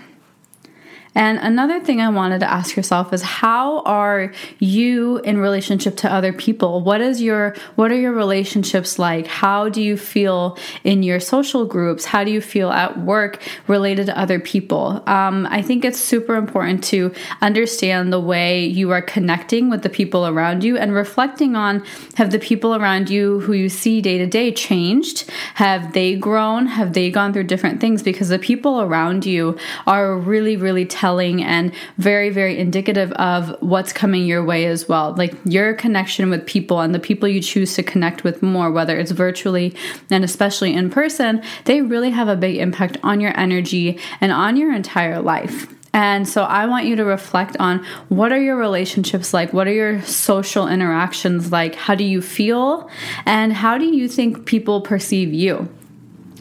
And 1.14 1.38
another 1.38 1.80
thing 1.80 2.00
I 2.00 2.08
wanted 2.08 2.40
to 2.40 2.50
ask 2.50 2.76
yourself 2.76 3.12
is 3.12 3.22
how 3.22 3.80
are 3.82 4.32
you 4.58 5.18
in 5.18 5.38
relationship 5.38 5.96
to 5.98 6.12
other 6.12 6.32
people? 6.32 6.80
What 6.80 7.00
is 7.00 7.20
your 7.20 7.54
what 7.76 7.92
are 7.92 7.96
your 7.96 8.12
relationships 8.12 8.98
like? 8.98 9.26
How 9.26 9.68
do 9.68 9.82
you 9.82 9.96
feel 9.96 10.58
in 10.84 11.02
your 11.02 11.20
social 11.20 11.66
groups? 11.66 12.06
How 12.06 12.24
do 12.24 12.30
you 12.30 12.40
feel 12.40 12.70
at 12.70 12.98
work 13.00 13.42
related 13.66 14.06
to 14.06 14.18
other 14.18 14.40
people? 14.40 15.02
Um, 15.06 15.46
I 15.50 15.60
think 15.60 15.84
it's 15.84 15.98
super 15.98 16.36
important 16.36 16.82
to 16.84 17.12
understand 17.40 18.12
the 18.12 18.20
way 18.20 18.64
you 18.64 18.90
are 18.90 19.02
connecting 19.02 19.68
with 19.68 19.82
the 19.82 19.90
people 19.90 20.26
around 20.26 20.64
you 20.64 20.78
and 20.78 20.94
reflecting 20.94 21.56
on 21.56 21.84
have 22.14 22.30
the 22.30 22.38
people 22.38 22.74
around 22.74 23.10
you 23.10 23.40
who 23.40 23.52
you 23.52 23.68
see 23.68 24.00
day 24.00 24.18
to 24.18 24.26
day 24.26 24.52
changed? 24.52 25.30
Have 25.54 25.92
they 25.92 26.16
grown? 26.16 26.66
Have 26.66 26.92
they 26.94 27.10
gone 27.10 27.32
through 27.32 27.44
different 27.44 27.80
things? 27.80 28.02
Because 28.02 28.28
the 28.28 28.38
people 28.38 28.80
around 28.80 29.26
you 29.26 29.58
are 29.86 30.16
really, 30.16 30.56
really 30.56 30.86
telling 31.02 31.42
and 31.42 31.72
very, 31.98 32.30
very 32.30 32.56
indicative 32.56 33.10
of 33.14 33.56
what's 33.58 33.92
coming 33.92 34.24
your 34.24 34.44
way 34.44 34.66
as 34.66 34.88
well. 34.88 35.12
Like 35.16 35.34
your 35.44 35.74
connection 35.74 36.30
with 36.30 36.46
people 36.46 36.78
and 36.78 36.94
the 36.94 37.00
people 37.00 37.28
you 37.28 37.42
choose 37.42 37.74
to 37.74 37.82
connect 37.82 38.22
with 38.22 38.40
more, 38.40 38.70
whether 38.70 38.96
it's 38.96 39.10
virtually 39.10 39.74
and 40.10 40.22
especially 40.22 40.72
in 40.72 40.90
person, 40.90 41.42
they 41.64 41.82
really 41.82 42.10
have 42.10 42.28
a 42.28 42.36
big 42.36 42.56
impact 42.56 42.98
on 43.02 43.20
your 43.20 43.36
energy 43.36 43.98
and 44.20 44.30
on 44.30 44.56
your 44.56 44.72
entire 44.72 45.20
life. 45.20 45.66
And 45.92 46.28
so 46.28 46.44
I 46.44 46.66
want 46.66 46.86
you 46.86 46.94
to 46.94 47.04
reflect 47.04 47.56
on 47.58 47.84
what 48.08 48.30
are 48.30 48.40
your 48.40 48.56
relationships 48.56 49.34
like? 49.34 49.52
What 49.52 49.66
are 49.66 49.72
your 49.72 50.02
social 50.02 50.68
interactions 50.68 51.50
like? 51.50 51.74
How 51.74 51.96
do 51.96 52.04
you 52.04 52.22
feel? 52.22 52.88
And 53.26 53.52
how 53.52 53.76
do 53.76 53.86
you 53.86 54.06
think 54.06 54.46
people 54.46 54.82
perceive 54.82 55.34
you? 55.34 55.68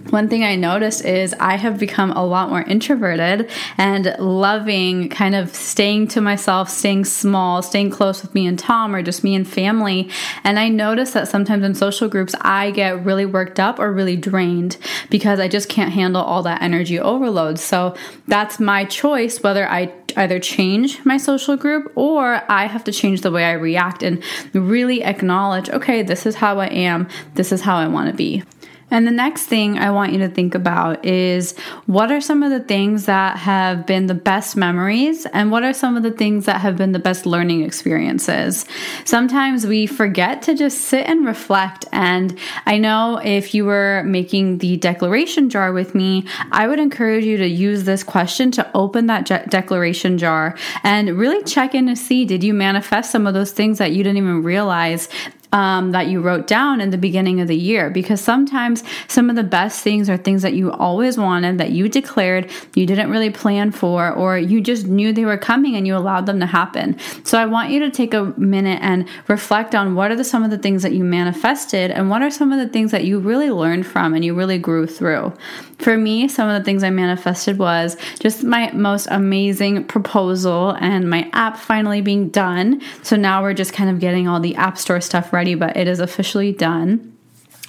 One 0.09 0.27
thing 0.27 0.43
I 0.43 0.55
noticed 0.55 1.05
is 1.05 1.33
I 1.39 1.55
have 1.55 1.77
become 1.77 2.11
a 2.11 2.25
lot 2.25 2.49
more 2.49 2.63
introverted 2.63 3.49
and 3.77 4.15
loving 4.19 5.09
kind 5.09 5.35
of 5.35 5.53
staying 5.55 6.07
to 6.09 6.21
myself, 6.21 6.69
staying 6.69 7.05
small, 7.05 7.61
staying 7.61 7.91
close 7.91 8.21
with 8.21 8.33
me 8.33 8.47
and 8.47 8.57
Tom 8.57 8.95
or 8.95 9.01
just 9.01 9.23
me 9.23 9.35
and 9.35 9.47
family. 9.47 10.09
And 10.43 10.59
I 10.59 10.69
notice 10.69 11.11
that 11.11 11.27
sometimes 11.27 11.63
in 11.63 11.75
social 11.75 12.09
groups, 12.09 12.35
I 12.41 12.71
get 12.71 13.05
really 13.05 13.25
worked 13.25 13.59
up 13.59 13.79
or 13.79 13.91
really 13.91 14.17
drained 14.17 14.77
because 15.09 15.39
I 15.39 15.47
just 15.47 15.69
can't 15.69 15.93
handle 15.93 16.21
all 16.21 16.43
that 16.43 16.61
energy 16.61 16.99
overload. 16.99 17.59
So 17.59 17.95
that's 18.27 18.59
my 18.59 18.85
choice 18.85 19.41
whether 19.43 19.67
I 19.67 19.93
either 20.17 20.39
change 20.39 21.03
my 21.05 21.17
social 21.17 21.55
group 21.55 21.91
or 21.95 22.43
I 22.49 22.65
have 22.65 22.83
to 22.85 22.91
change 22.91 23.21
the 23.21 23.31
way 23.31 23.45
I 23.45 23.53
react 23.53 24.03
and 24.03 24.21
really 24.53 25.03
acknowledge 25.03 25.69
okay, 25.69 26.03
this 26.03 26.25
is 26.25 26.35
how 26.35 26.59
I 26.59 26.67
am, 26.67 27.07
this 27.35 27.51
is 27.51 27.61
how 27.61 27.77
I 27.77 27.87
want 27.87 28.09
to 28.09 28.15
be. 28.15 28.43
And 28.91 29.07
the 29.07 29.11
next 29.11 29.45
thing 29.45 29.79
I 29.79 29.89
want 29.89 30.11
you 30.11 30.19
to 30.19 30.29
think 30.29 30.53
about 30.53 31.05
is 31.05 31.57
what 31.85 32.11
are 32.11 32.21
some 32.21 32.43
of 32.43 32.51
the 32.51 32.59
things 32.59 33.05
that 33.05 33.37
have 33.37 33.87
been 33.87 34.07
the 34.07 34.13
best 34.13 34.57
memories 34.57 35.25
and 35.27 35.49
what 35.49 35.63
are 35.63 35.73
some 35.73 35.97
of 35.97 36.03
the 36.03 36.11
things 36.11 36.45
that 36.45 36.59
have 36.61 36.75
been 36.75 36.91
the 36.91 36.99
best 36.99 37.25
learning 37.25 37.63
experiences? 37.63 38.65
Sometimes 39.05 39.65
we 39.65 39.87
forget 39.87 40.41
to 40.43 40.53
just 40.53 40.81
sit 40.81 41.07
and 41.07 41.25
reflect. 41.25 41.85
And 41.93 42.37
I 42.65 42.77
know 42.77 43.21
if 43.23 43.55
you 43.55 43.65
were 43.65 44.03
making 44.05 44.57
the 44.57 44.75
declaration 44.77 45.49
jar 45.49 45.71
with 45.71 45.95
me, 45.95 46.27
I 46.51 46.67
would 46.67 46.79
encourage 46.79 47.23
you 47.23 47.37
to 47.37 47.47
use 47.47 47.85
this 47.85 48.03
question 48.03 48.51
to 48.51 48.69
open 48.75 49.07
that 49.07 49.25
je- 49.25 49.45
declaration 49.47 50.17
jar 50.17 50.57
and 50.83 51.17
really 51.17 51.43
check 51.45 51.73
in 51.73 51.87
to 51.87 51.95
see 51.95 52.25
did 52.25 52.43
you 52.43 52.53
manifest 52.53 53.11
some 53.11 53.25
of 53.25 53.33
those 53.33 53.51
things 53.51 53.77
that 53.77 53.91
you 53.91 54.03
didn't 54.03 54.17
even 54.17 54.43
realize 54.43 55.07
um, 55.53 55.91
that 55.91 56.07
you 56.07 56.21
wrote 56.21 56.47
down 56.47 56.79
in 56.79 56.91
the 56.91 56.97
beginning 56.97 57.41
of 57.41 57.47
the 57.47 57.55
year 57.55 57.89
because 57.89 58.21
sometimes 58.21 58.83
some 59.07 59.29
of 59.29 59.35
the 59.35 59.43
best 59.43 59.83
things 59.83 60.09
are 60.09 60.17
things 60.17 60.41
that 60.43 60.53
you 60.53 60.71
always 60.71 61.17
wanted 61.17 61.57
that 61.57 61.71
you 61.71 61.89
declared 61.89 62.49
you 62.73 62.85
didn't 62.85 63.09
really 63.09 63.29
plan 63.29 63.71
for 63.71 64.11
or 64.11 64.37
you 64.37 64.61
just 64.61 64.87
knew 64.87 65.11
they 65.11 65.25
were 65.25 65.37
coming 65.37 65.75
and 65.75 65.85
you 65.85 65.95
allowed 65.95 66.25
them 66.25 66.39
to 66.39 66.45
happen. 66.45 66.97
So 67.23 67.37
i 67.37 67.45
want 67.45 67.69
you 67.69 67.79
to 67.81 67.89
take 67.89 68.13
a 68.13 68.33
minute 68.37 68.79
and 68.81 69.07
reflect 69.27 69.75
on 69.75 69.95
what 69.95 70.11
are 70.11 70.15
the, 70.15 70.23
some 70.23 70.43
of 70.43 70.51
the 70.51 70.57
things 70.57 70.83
that 70.83 70.93
you 70.93 71.03
manifested 71.03 71.91
and 71.91 72.09
what 72.09 72.21
are 72.21 72.31
some 72.31 72.51
of 72.53 72.59
the 72.59 72.71
things 72.71 72.91
that 72.91 73.03
you 73.03 73.19
really 73.19 73.51
learned 73.51 73.85
from 73.85 74.13
and 74.13 74.23
you 74.23 74.33
really 74.33 74.57
grew 74.57 74.87
through. 74.87 75.33
For 75.79 75.97
me 75.97 76.27
some 76.27 76.49
of 76.49 76.59
the 76.59 76.63
things 76.63 76.83
i 76.83 76.89
manifested 76.89 77.57
was 77.57 77.97
just 78.19 78.43
my 78.43 78.71
most 78.71 79.07
amazing 79.11 79.85
proposal 79.85 80.77
and 80.79 81.09
my 81.09 81.29
app 81.33 81.57
finally 81.57 82.01
being 82.01 82.29
done. 82.29 82.81
So 83.03 83.15
now 83.15 83.41
we're 83.41 83.53
just 83.53 83.73
kind 83.73 83.89
of 83.89 83.99
getting 83.99 84.27
all 84.27 84.39
the 84.39 84.55
app 84.55 84.77
store 84.77 85.01
stuff 85.01 85.33
ready 85.33 85.40
already, 85.41 85.55
but 85.55 85.75
it 85.75 85.87
is 85.87 85.99
officially 85.99 86.51
done. 86.51 87.10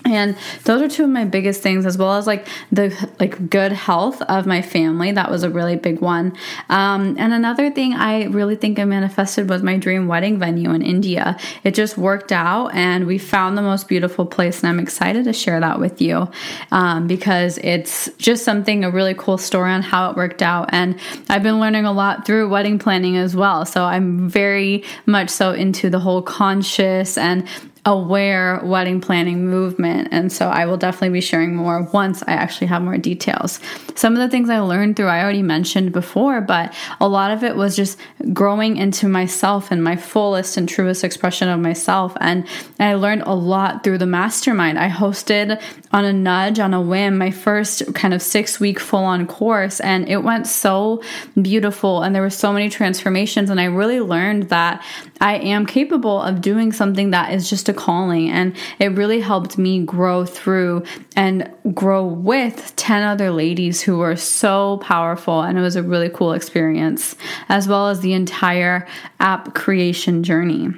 And 0.04 0.36
those 0.64 0.82
are 0.82 0.88
two 0.88 1.04
of 1.04 1.10
my 1.10 1.24
biggest 1.24 1.62
things, 1.62 1.86
as 1.86 1.96
well 1.96 2.14
as 2.14 2.26
like 2.26 2.48
the 2.70 2.92
like 3.20 3.48
good 3.48 3.72
health 3.72 4.20
of 4.22 4.46
my 4.46 4.62
family. 4.62 5.12
That 5.12 5.30
was 5.30 5.42
a 5.42 5.50
really 5.50 5.76
big 5.76 6.00
one. 6.00 6.36
Um, 6.68 7.16
and 7.18 7.32
another 7.32 7.70
thing 7.70 7.94
I 7.94 8.24
really 8.24 8.56
think 8.56 8.78
I 8.78 8.84
manifested 8.84 9.48
was 9.48 9.62
my 9.62 9.76
dream 9.76 10.08
wedding 10.08 10.38
venue 10.38 10.70
in 10.72 10.82
India. 10.82 11.38
It 11.64 11.74
just 11.74 11.96
worked 11.96 12.32
out, 12.32 12.74
and 12.74 13.06
we 13.06 13.18
found 13.18 13.56
the 13.56 13.62
most 13.62 13.88
beautiful 13.88 14.26
place. 14.26 14.62
And 14.62 14.68
I'm 14.68 14.80
excited 14.80 15.24
to 15.24 15.32
share 15.32 15.60
that 15.60 15.78
with 15.78 16.00
you 16.00 16.28
um, 16.70 17.06
because 17.06 17.58
it's 17.58 18.10
just 18.18 18.44
something 18.44 18.84
a 18.84 18.90
really 18.90 19.14
cool 19.14 19.38
story 19.38 19.70
on 19.70 19.82
how 19.82 20.10
it 20.10 20.16
worked 20.16 20.42
out. 20.42 20.70
And 20.72 20.98
I've 21.28 21.42
been 21.42 21.60
learning 21.60 21.84
a 21.84 21.92
lot 21.92 22.26
through 22.26 22.48
wedding 22.48 22.78
planning 22.78 23.16
as 23.16 23.36
well. 23.36 23.64
So 23.64 23.84
I'm 23.84 24.28
very 24.28 24.84
much 25.06 25.30
so 25.30 25.52
into 25.52 25.90
the 25.90 26.00
whole 26.00 26.22
conscious 26.22 27.16
and 27.16 27.46
aware 27.84 28.60
wedding 28.62 29.00
planning 29.00 29.48
movement. 29.48 30.08
And 30.12 30.32
so 30.32 30.48
I 30.48 30.66
will 30.66 30.76
definitely 30.76 31.10
be 31.10 31.20
sharing 31.20 31.56
more 31.56 31.82
once 31.92 32.22
I 32.28 32.32
actually 32.32 32.68
have 32.68 32.82
more 32.82 32.96
details. 32.96 33.58
Some 33.96 34.12
of 34.12 34.20
the 34.20 34.28
things 34.28 34.48
I 34.50 34.60
learned 34.60 34.96
through, 34.96 35.08
I 35.08 35.20
already 35.20 35.42
mentioned 35.42 35.90
before, 35.90 36.40
but 36.40 36.72
a 37.00 37.08
lot 37.08 37.32
of 37.32 37.42
it 37.42 37.56
was 37.56 37.74
just 37.74 37.98
growing 38.32 38.76
into 38.76 39.08
myself 39.08 39.72
and 39.72 39.82
my 39.82 39.96
fullest 39.96 40.56
and 40.56 40.68
truest 40.68 41.02
expression 41.02 41.48
of 41.48 41.58
myself. 41.58 42.16
And 42.20 42.46
I 42.78 42.94
learned 42.94 43.22
a 43.22 43.34
lot 43.34 43.82
through 43.82 43.98
the 43.98 44.06
mastermind. 44.06 44.78
I 44.78 44.88
hosted 44.88 45.60
on 45.92 46.04
a 46.04 46.12
nudge, 46.12 46.58
on 46.58 46.72
a 46.72 46.80
whim, 46.80 47.18
my 47.18 47.30
first 47.30 47.94
kind 47.94 48.14
of 48.14 48.22
six 48.22 48.58
week 48.58 48.80
full 48.80 49.04
on 49.04 49.26
course, 49.26 49.80
and 49.80 50.08
it 50.08 50.18
went 50.18 50.46
so 50.46 51.02
beautiful. 51.40 52.02
And 52.02 52.14
there 52.14 52.22
were 52.22 52.30
so 52.30 52.52
many 52.52 52.70
transformations. 52.70 53.50
And 53.50 53.60
I 53.60 53.64
really 53.64 54.00
learned 54.00 54.48
that 54.48 54.84
I 55.20 55.36
am 55.36 55.66
capable 55.66 56.20
of 56.20 56.40
doing 56.40 56.72
something 56.72 57.10
that 57.10 57.32
is 57.32 57.50
just 57.50 57.68
a 57.68 57.74
calling. 57.74 58.30
And 58.30 58.56
it 58.78 58.92
really 58.92 59.20
helped 59.20 59.58
me 59.58 59.84
grow 59.84 60.24
through 60.24 60.84
and 61.14 61.50
grow 61.74 62.04
with 62.04 62.74
10 62.76 63.02
other 63.02 63.30
ladies 63.30 63.82
who 63.82 63.98
were 63.98 64.16
so 64.16 64.78
powerful. 64.78 65.42
And 65.42 65.58
it 65.58 65.62
was 65.62 65.76
a 65.76 65.82
really 65.82 66.08
cool 66.08 66.32
experience, 66.32 67.16
as 67.48 67.68
well 67.68 67.88
as 67.88 68.00
the 68.00 68.14
entire 68.14 68.86
app 69.20 69.54
creation 69.54 70.22
journey. 70.22 70.72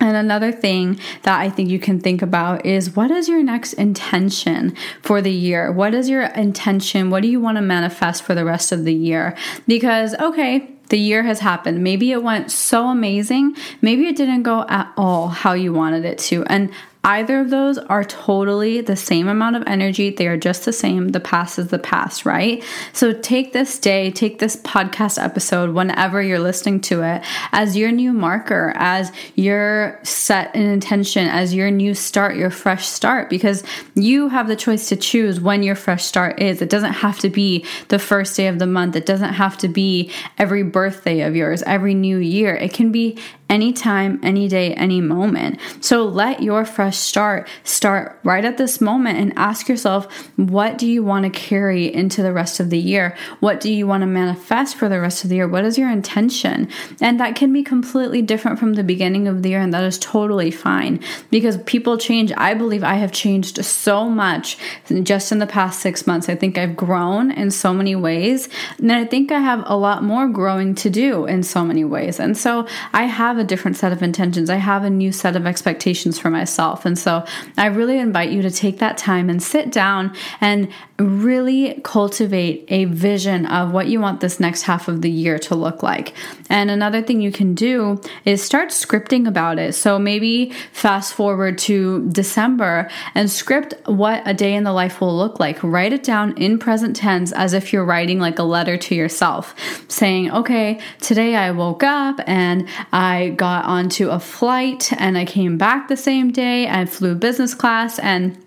And 0.00 0.16
another 0.16 0.50
thing 0.50 0.98
that 1.22 1.38
I 1.38 1.50
think 1.50 1.68
you 1.68 1.78
can 1.78 2.00
think 2.00 2.22
about 2.22 2.64
is 2.64 2.96
what 2.96 3.10
is 3.10 3.28
your 3.28 3.42
next 3.42 3.74
intention 3.74 4.74
for 5.02 5.20
the 5.20 5.30
year? 5.30 5.70
What 5.70 5.94
is 5.94 6.08
your 6.08 6.22
intention? 6.22 7.10
What 7.10 7.22
do 7.22 7.28
you 7.28 7.38
want 7.38 7.58
to 7.58 7.62
manifest 7.62 8.22
for 8.22 8.34
the 8.34 8.46
rest 8.46 8.72
of 8.72 8.84
the 8.84 8.94
year? 8.94 9.36
Because, 9.66 10.14
okay, 10.14 10.70
the 10.88 10.98
year 10.98 11.22
has 11.22 11.40
happened. 11.40 11.84
Maybe 11.84 12.12
it 12.12 12.22
went 12.22 12.50
so 12.50 12.88
amazing. 12.88 13.56
Maybe 13.82 14.06
it 14.06 14.16
didn't 14.16 14.42
go 14.42 14.64
at 14.68 14.92
all 14.96 15.28
how 15.28 15.52
you 15.52 15.72
wanted 15.72 16.04
it 16.04 16.18
to. 16.18 16.44
And 16.46 16.70
Either 17.02 17.40
of 17.40 17.48
those 17.48 17.78
are 17.78 18.04
totally 18.04 18.82
the 18.82 18.94
same 18.96 19.26
amount 19.26 19.56
of 19.56 19.62
energy. 19.66 20.10
They 20.10 20.26
are 20.26 20.36
just 20.36 20.66
the 20.66 20.72
same. 20.72 21.08
The 21.08 21.20
past 21.20 21.58
is 21.58 21.68
the 21.68 21.78
past, 21.78 22.26
right? 22.26 22.62
So 22.92 23.14
take 23.14 23.54
this 23.54 23.78
day, 23.78 24.10
take 24.10 24.38
this 24.38 24.56
podcast 24.56 25.22
episode 25.22 25.70
whenever 25.70 26.22
you're 26.22 26.38
listening 26.38 26.80
to 26.82 27.02
it 27.02 27.22
as 27.52 27.74
your 27.74 27.90
new 27.90 28.12
marker, 28.12 28.74
as 28.76 29.12
your 29.34 29.98
set 30.02 30.54
an 30.54 30.62
intention, 30.62 31.26
as 31.26 31.54
your 31.54 31.70
new 31.70 31.94
start, 31.94 32.36
your 32.36 32.50
fresh 32.50 32.86
start, 32.86 33.30
because 33.30 33.64
you 33.94 34.28
have 34.28 34.46
the 34.46 34.56
choice 34.56 34.90
to 34.90 34.96
choose 34.96 35.40
when 35.40 35.62
your 35.62 35.76
fresh 35.76 36.04
start 36.04 36.38
is. 36.40 36.60
It 36.60 36.68
doesn't 36.68 36.92
have 36.92 37.18
to 37.20 37.30
be 37.30 37.64
the 37.88 37.98
first 37.98 38.36
day 38.36 38.46
of 38.48 38.58
the 38.58 38.66
month. 38.66 38.94
It 38.94 39.06
doesn't 39.06 39.34
have 39.34 39.56
to 39.58 39.68
be 39.68 40.12
every 40.36 40.64
birthday 40.64 41.22
of 41.22 41.34
yours, 41.34 41.62
every 41.62 41.94
new 41.94 42.18
year. 42.18 42.54
It 42.54 42.74
can 42.74 42.92
be 42.92 43.18
anytime, 43.50 44.20
any 44.22 44.48
day, 44.48 44.72
any 44.74 45.00
moment. 45.00 45.58
So 45.80 46.04
let 46.04 46.42
your 46.42 46.64
fresh 46.64 46.96
start 46.96 47.48
start 47.64 48.18
right 48.22 48.44
at 48.44 48.56
this 48.56 48.80
moment 48.80 49.18
and 49.18 49.32
ask 49.36 49.68
yourself, 49.68 50.06
what 50.36 50.78
do 50.78 50.86
you 50.86 51.02
want 51.02 51.24
to 51.24 51.30
carry 51.30 51.92
into 51.92 52.22
the 52.22 52.32
rest 52.32 52.60
of 52.60 52.70
the 52.70 52.78
year? 52.78 53.16
What 53.40 53.60
do 53.60 53.72
you 53.72 53.86
want 53.86 54.02
to 54.02 54.06
manifest 54.06 54.76
for 54.76 54.88
the 54.88 55.00
rest 55.00 55.24
of 55.24 55.30
the 55.30 55.36
year? 55.36 55.48
What 55.48 55.64
is 55.64 55.76
your 55.76 55.90
intention? 55.90 56.68
And 57.00 57.18
that 57.18 57.34
can 57.34 57.52
be 57.52 57.64
completely 57.64 58.22
different 58.22 58.58
from 58.58 58.74
the 58.74 58.84
beginning 58.84 59.26
of 59.26 59.42
the 59.42 59.50
year, 59.50 59.60
and 59.60 59.74
that 59.74 59.82
is 59.84 59.98
totally 59.98 60.52
fine 60.52 61.00
because 61.30 61.58
people 61.64 61.98
change. 61.98 62.32
I 62.36 62.54
believe 62.54 62.84
I 62.84 62.94
have 62.94 63.10
changed 63.10 63.64
so 63.64 64.08
much 64.08 64.56
just 65.02 65.32
in 65.32 65.40
the 65.40 65.46
past 65.46 65.80
six 65.80 66.06
months. 66.06 66.28
I 66.28 66.36
think 66.36 66.56
I've 66.56 66.76
grown 66.76 67.32
in 67.32 67.50
so 67.50 67.74
many 67.74 67.96
ways, 67.96 68.48
and 68.78 68.92
I 68.92 69.04
think 69.04 69.32
I 69.32 69.40
have 69.40 69.64
a 69.66 69.76
lot 69.76 70.04
more 70.04 70.28
growing 70.28 70.76
to 70.76 70.88
do 70.88 71.26
in 71.26 71.42
so 71.42 71.64
many 71.64 71.84
ways. 71.84 72.20
And 72.20 72.38
so 72.38 72.68
I 72.92 73.04
have 73.04 73.39
a 73.40 73.44
different 73.44 73.76
set 73.76 73.92
of 73.92 74.02
intentions. 74.02 74.50
I 74.50 74.56
have 74.56 74.84
a 74.84 74.90
new 74.90 75.10
set 75.10 75.34
of 75.34 75.46
expectations 75.46 76.18
for 76.18 76.30
myself. 76.30 76.86
And 76.86 76.98
so 76.98 77.24
I 77.56 77.66
really 77.66 77.98
invite 77.98 78.30
you 78.30 78.42
to 78.42 78.50
take 78.50 78.78
that 78.78 78.96
time 78.96 79.28
and 79.28 79.42
sit 79.42 79.72
down 79.72 80.14
and 80.40 80.68
really 80.98 81.80
cultivate 81.82 82.66
a 82.68 82.84
vision 82.84 83.46
of 83.46 83.72
what 83.72 83.86
you 83.88 84.00
want 84.00 84.20
this 84.20 84.38
next 84.38 84.62
half 84.62 84.86
of 84.86 85.00
the 85.00 85.10
year 85.10 85.38
to 85.38 85.54
look 85.54 85.82
like. 85.82 86.12
And 86.50 86.70
another 86.70 87.00
thing 87.00 87.22
you 87.22 87.32
can 87.32 87.54
do 87.54 88.00
is 88.24 88.42
start 88.42 88.68
scripting 88.68 89.26
about 89.26 89.58
it. 89.58 89.74
So 89.74 89.98
maybe 89.98 90.52
fast 90.72 91.14
forward 91.14 91.56
to 91.58 92.06
December 92.10 92.90
and 93.14 93.30
script 93.30 93.74
what 93.86 94.22
a 94.26 94.34
day 94.34 94.54
in 94.54 94.64
the 94.64 94.72
life 94.72 95.00
will 95.00 95.16
look 95.16 95.40
like. 95.40 95.62
Write 95.62 95.92
it 95.92 96.02
down 96.02 96.36
in 96.36 96.58
present 96.58 96.96
tense 96.96 97.32
as 97.32 97.54
if 97.54 97.72
you're 97.72 97.84
writing 97.84 98.18
like 98.18 98.38
a 98.38 98.42
letter 98.42 98.76
to 98.76 98.94
yourself, 98.94 99.54
saying, 99.88 100.30
okay, 100.30 100.80
today 101.00 101.34
I 101.34 101.50
woke 101.50 101.82
up 101.82 102.20
and 102.26 102.68
I 102.92 103.29
got 103.36 103.64
onto 103.64 104.10
a 104.10 104.20
flight 104.20 104.92
and 104.98 105.16
I 105.16 105.24
came 105.24 105.58
back 105.58 105.88
the 105.88 105.96
same 105.96 106.30
day. 106.30 106.68
I 106.68 106.84
flew 106.86 107.14
business 107.14 107.54
class 107.54 107.98
and 107.98 108.38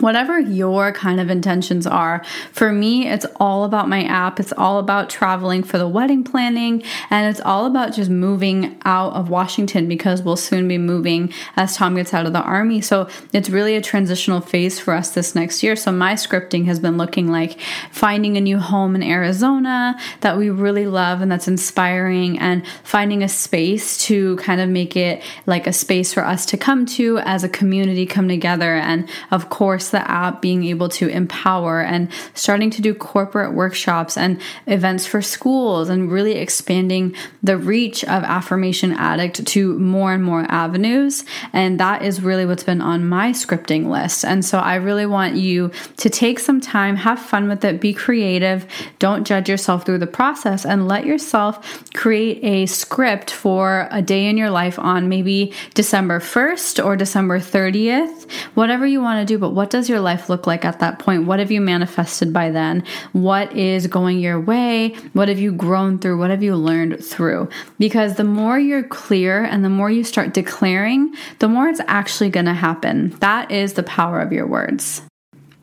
whatever 0.00 0.38
your 0.38 0.92
kind 0.92 1.20
of 1.20 1.30
intentions 1.30 1.86
are. 1.86 2.24
For 2.52 2.72
me, 2.72 3.08
it's 3.08 3.26
all 3.36 3.64
about 3.64 3.88
my 3.88 4.04
app. 4.04 4.40
It's 4.40 4.52
all 4.52 4.78
about 4.78 5.10
traveling 5.10 5.62
for 5.62 5.78
the 5.78 5.88
wedding 5.88 6.24
planning, 6.24 6.82
and 7.10 7.30
it's 7.30 7.40
all 7.40 7.66
about 7.66 7.94
just 7.94 8.10
moving 8.10 8.76
out 8.84 9.12
of 9.12 9.30
Washington 9.30 9.88
because 9.88 10.22
we'll 10.22 10.36
soon 10.36 10.68
be 10.68 10.78
moving 10.78 11.32
as 11.56 11.76
Tom 11.76 11.94
gets 11.94 12.12
out 12.12 12.26
of 12.26 12.32
the 12.32 12.42
army. 12.42 12.80
So 12.80 13.08
it's 13.32 13.50
really 13.50 13.76
a 13.76 13.80
transitional 13.80 14.40
phase 14.40 14.78
for 14.78 14.94
us 14.94 15.10
this 15.10 15.34
next 15.34 15.62
year. 15.62 15.76
So 15.76 15.92
my 15.92 16.14
scripting 16.14 16.66
has 16.66 16.78
been 16.80 16.96
looking 16.96 17.30
like 17.30 17.60
finding 17.90 18.36
a 18.36 18.40
new 18.40 18.58
home 18.58 18.94
in 18.94 19.02
Arizona 19.02 19.98
that 20.20 20.36
we 20.36 20.50
really 20.50 20.86
love 20.86 21.20
and 21.20 21.30
that's 21.30 21.48
inspiring, 21.48 22.38
and 22.38 22.66
finding 22.82 23.22
a 23.22 23.28
space 23.28 23.98
to 24.06 24.36
kind 24.36 24.60
of 24.60 24.68
make 24.68 24.96
it 24.96 25.22
like 25.46 25.66
a 25.66 25.72
space 25.72 26.12
for 26.12 26.24
us 26.24 26.46
to 26.46 26.56
come 26.56 26.86
to 26.86 27.18
as 27.18 27.44
a 27.44 27.48
community, 27.48 28.06
come 28.06 28.28
together, 28.28 28.74
and 28.74 29.08
of 29.30 29.50
course, 29.50 29.83
the 29.90 30.08
app 30.10 30.42
being 30.42 30.64
able 30.64 30.88
to 30.90 31.08
empower 31.08 31.80
and 31.80 32.08
starting 32.34 32.70
to 32.70 32.82
do 32.82 32.94
corporate 32.94 33.54
workshops 33.54 34.16
and 34.16 34.40
events 34.66 35.06
for 35.06 35.22
schools 35.22 35.88
and 35.88 36.10
really 36.10 36.36
expanding 36.36 37.14
the 37.42 37.56
reach 37.56 38.04
of 38.04 38.22
Affirmation 38.24 38.92
Addict 38.92 39.46
to 39.46 39.78
more 39.78 40.12
and 40.12 40.24
more 40.24 40.46
avenues. 40.48 41.24
And 41.52 41.80
that 41.80 42.02
is 42.02 42.20
really 42.20 42.46
what's 42.46 42.64
been 42.64 42.80
on 42.80 43.08
my 43.08 43.30
scripting 43.30 43.88
list. 43.88 44.24
And 44.24 44.44
so 44.44 44.58
I 44.58 44.76
really 44.76 45.06
want 45.06 45.36
you 45.36 45.70
to 45.98 46.10
take 46.10 46.38
some 46.38 46.60
time, 46.60 46.96
have 46.96 47.18
fun 47.18 47.48
with 47.48 47.64
it, 47.64 47.80
be 47.80 47.92
creative, 47.92 48.66
don't 48.98 49.26
judge 49.26 49.48
yourself 49.48 49.84
through 49.84 49.98
the 49.98 50.06
process, 50.06 50.64
and 50.64 50.88
let 50.88 51.04
yourself 51.06 51.92
create 51.94 52.42
a 52.42 52.66
script 52.66 53.30
for 53.30 53.88
a 53.90 54.02
day 54.02 54.26
in 54.26 54.36
your 54.36 54.50
life 54.50 54.78
on 54.78 55.08
maybe 55.08 55.52
December 55.74 56.20
1st 56.20 56.84
or 56.84 56.96
December 56.96 57.38
30th, 57.38 58.30
whatever 58.54 58.86
you 58.86 59.00
want 59.00 59.20
to 59.20 59.32
do. 59.32 59.38
But 59.38 59.50
what 59.50 59.70
does 59.74 59.88
your 59.88 59.98
life 59.98 60.28
look 60.28 60.46
like 60.46 60.64
at 60.64 60.78
that 60.78 61.00
point? 61.00 61.24
What 61.24 61.40
have 61.40 61.50
you 61.50 61.60
manifested 61.60 62.32
by 62.32 62.50
then? 62.50 62.84
What 63.10 63.52
is 63.56 63.88
going 63.88 64.20
your 64.20 64.40
way? 64.40 64.90
What 65.14 65.26
have 65.26 65.40
you 65.40 65.50
grown 65.50 65.98
through? 65.98 66.16
What 66.16 66.30
have 66.30 66.44
you 66.44 66.54
learned 66.54 67.04
through? 67.04 67.48
Because 67.80 68.14
the 68.14 68.22
more 68.22 68.56
you're 68.56 68.84
clear 68.84 69.42
and 69.42 69.64
the 69.64 69.68
more 69.68 69.90
you 69.90 70.04
start 70.04 70.32
declaring, 70.32 71.12
the 71.40 71.48
more 71.48 71.66
it's 71.66 71.80
actually 71.88 72.30
going 72.30 72.46
to 72.46 72.54
happen. 72.54 73.16
That 73.18 73.50
is 73.50 73.72
the 73.72 73.82
power 73.82 74.20
of 74.20 74.30
your 74.32 74.46
words. 74.46 75.02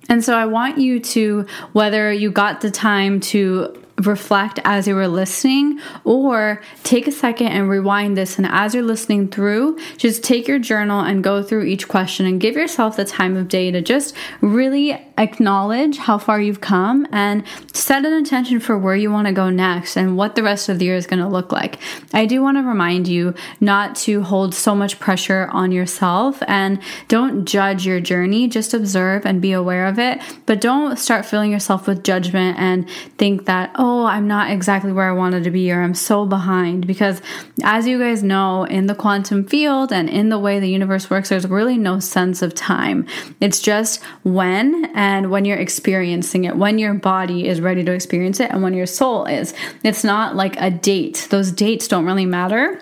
And 0.10 0.22
so 0.22 0.36
I 0.36 0.46
want 0.46 0.77
you 0.77 1.00
to, 1.00 1.46
whether 1.72 2.12
you 2.12 2.32
got 2.32 2.60
the 2.60 2.70
time 2.70 3.22
to 3.32 3.82
reflect 4.05 4.60
as 4.63 4.88
you 4.88 4.96
were 4.96 5.08
listening, 5.08 5.80
or 6.04 6.62
take 6.84 7.08
a 7.08 7.12
second 7.12 7.47
and 7.47 7.69
rewind 7.69 8.17
this. 8.17 8.38
And 8.38 8.47
as 8.47 8.73
you're 8.73 8.84
listening 8.84 9.30
through, 9.30 9.78
just 9.97 10.23
take 10.23 10.47
your 10.47 10.60
journal 10.60 11.02
and 11.02 11.23
go 11.23 11.43
through 11.43 11.63
each 11.63 11.88
question 11.88 12.26
and 12.26 12.39
give 12.39 12.56
yourself 12.56 12.97
the 12.97 13.06
time 13.06 13.38
of 13.38 13.47
day 13.47 13.71
to 13.71 13.82
just 13.82 14.15
really 14.41 14.93
acknowledge 15.17 15.97
how 15.97 16.17
far 16.17 16.41
you've 16.41 16.62
come 16.62 17.08
and 17.12 17.43
set 17.73 18.06
an 18.06 18.13
intention 18.13 18.60
for 18.60 18.78
where 18.78 18.95
you 18.95 19.12
want 19.12 19.28
to 19.28 19.34
go 19.34 19.49
next 19.49 19.95
and 19.95 20.17
what 20.17 20.36
the 20.36 20.43
rest 20.43 20.69
of 20.69 20.80
the 20.80 20.86
year 20.86 20.95
is 20.95 21.06
going 21.06 21.19
to 21.19 21.28
look 21.28 21.52
like. 21.52 21.78
I 22.13 22.26
do 22.26 22.41
want 22.41 22.58
to 22.58 22.63
remind 22.63 23.08
you 23.08 23.36
not 23.60 23.95
to 23.97 24.23
hold 24.23 24.56
so 24.56 24.73
much 24.73 24.99
pressure 24.99 25.49
on 25.52 25.71
yourself 25.71 26.41
and 26.47 26.82
don't 27.08 27.45
judge 27.45 27.86
your 27.86 27.99
journey, 27.99 28.47
just 28.47 28.73
observe 28.73 29.26
and 29.26 29.41
be 29.41 29.52
aware 29.52 29.86
of 29.86 29.99
it, 29.99 30.19
but 30.45 30.62
don't 30.62 30.97
start 30.97 31.26
filling 31.26 31.52
yourself 31.52 31.88
with 31.88 32.04
judgment 32.04 32.58
and 32.58 32.89
think 33.17 33.45
that, 33.45 33.71
oh, 33.76 33.90
Oh, 33.93 34.06
I'm 34.06 34.25
not 34.25 34.49
exactly 34.49 34.93
where 34.93 35.10
I 35.10 35.12
wanted 35.12 35.43
to 35.43 35.51
be 35.51 35.69
or 35.69 35.82
I'm 35.82 35.93
so 35.93 36.25
behind. 36.25 36.88
Because 36.88 37.21
as 37.62 37.86
you 37.86 37.99
guys 37.99 38.23
know, 38.23 38.63
in 38.63 38.86
the 38.86 38.95
quantum 38.95 39.45
field 39.45 39.91
and 39.91 40.10
in 40.10 40.30
the 40.30 40.39
way 40.39 40.62
the 40.62 40.69
universe 40.69 41.10
works, 41.10 41.27
there's 41.27 41.45
really 41.45 41.77
no 41.77 41.99
sense 41.99 42.41
of 42.41 42.56
time. 42.56 43.06
It's 43.41 43.60
just 43.60 44.01
when 44.23 44.86
and 44.95 45.30
when 45.30 45.43
you're 45.43 45.58
experiencing 45.58 46.45
it, 46.45 46.56
when 46.56 46.80
your 46.80 46.93
body 46.93 47.49
is 47.49 47.60
ready 47.60 47.84
to 47.84 47.91
experience 47.91 48.39
it, 48.39 48.49
and 48.49 48.63
when 48.63 48.73
your 48.73 48.86
soul 48.86 49.25
is. 49.25 49.54
It's 49.84 50.06
not 50.06 50.38
like 50.38 50.56
a 50.58 50.71
date, 50.71 51.27
those 51.30 51.51
dates 51.51 51.89
don't 51.89 52.06
really 52.06 52.25
matter 52.25 52.82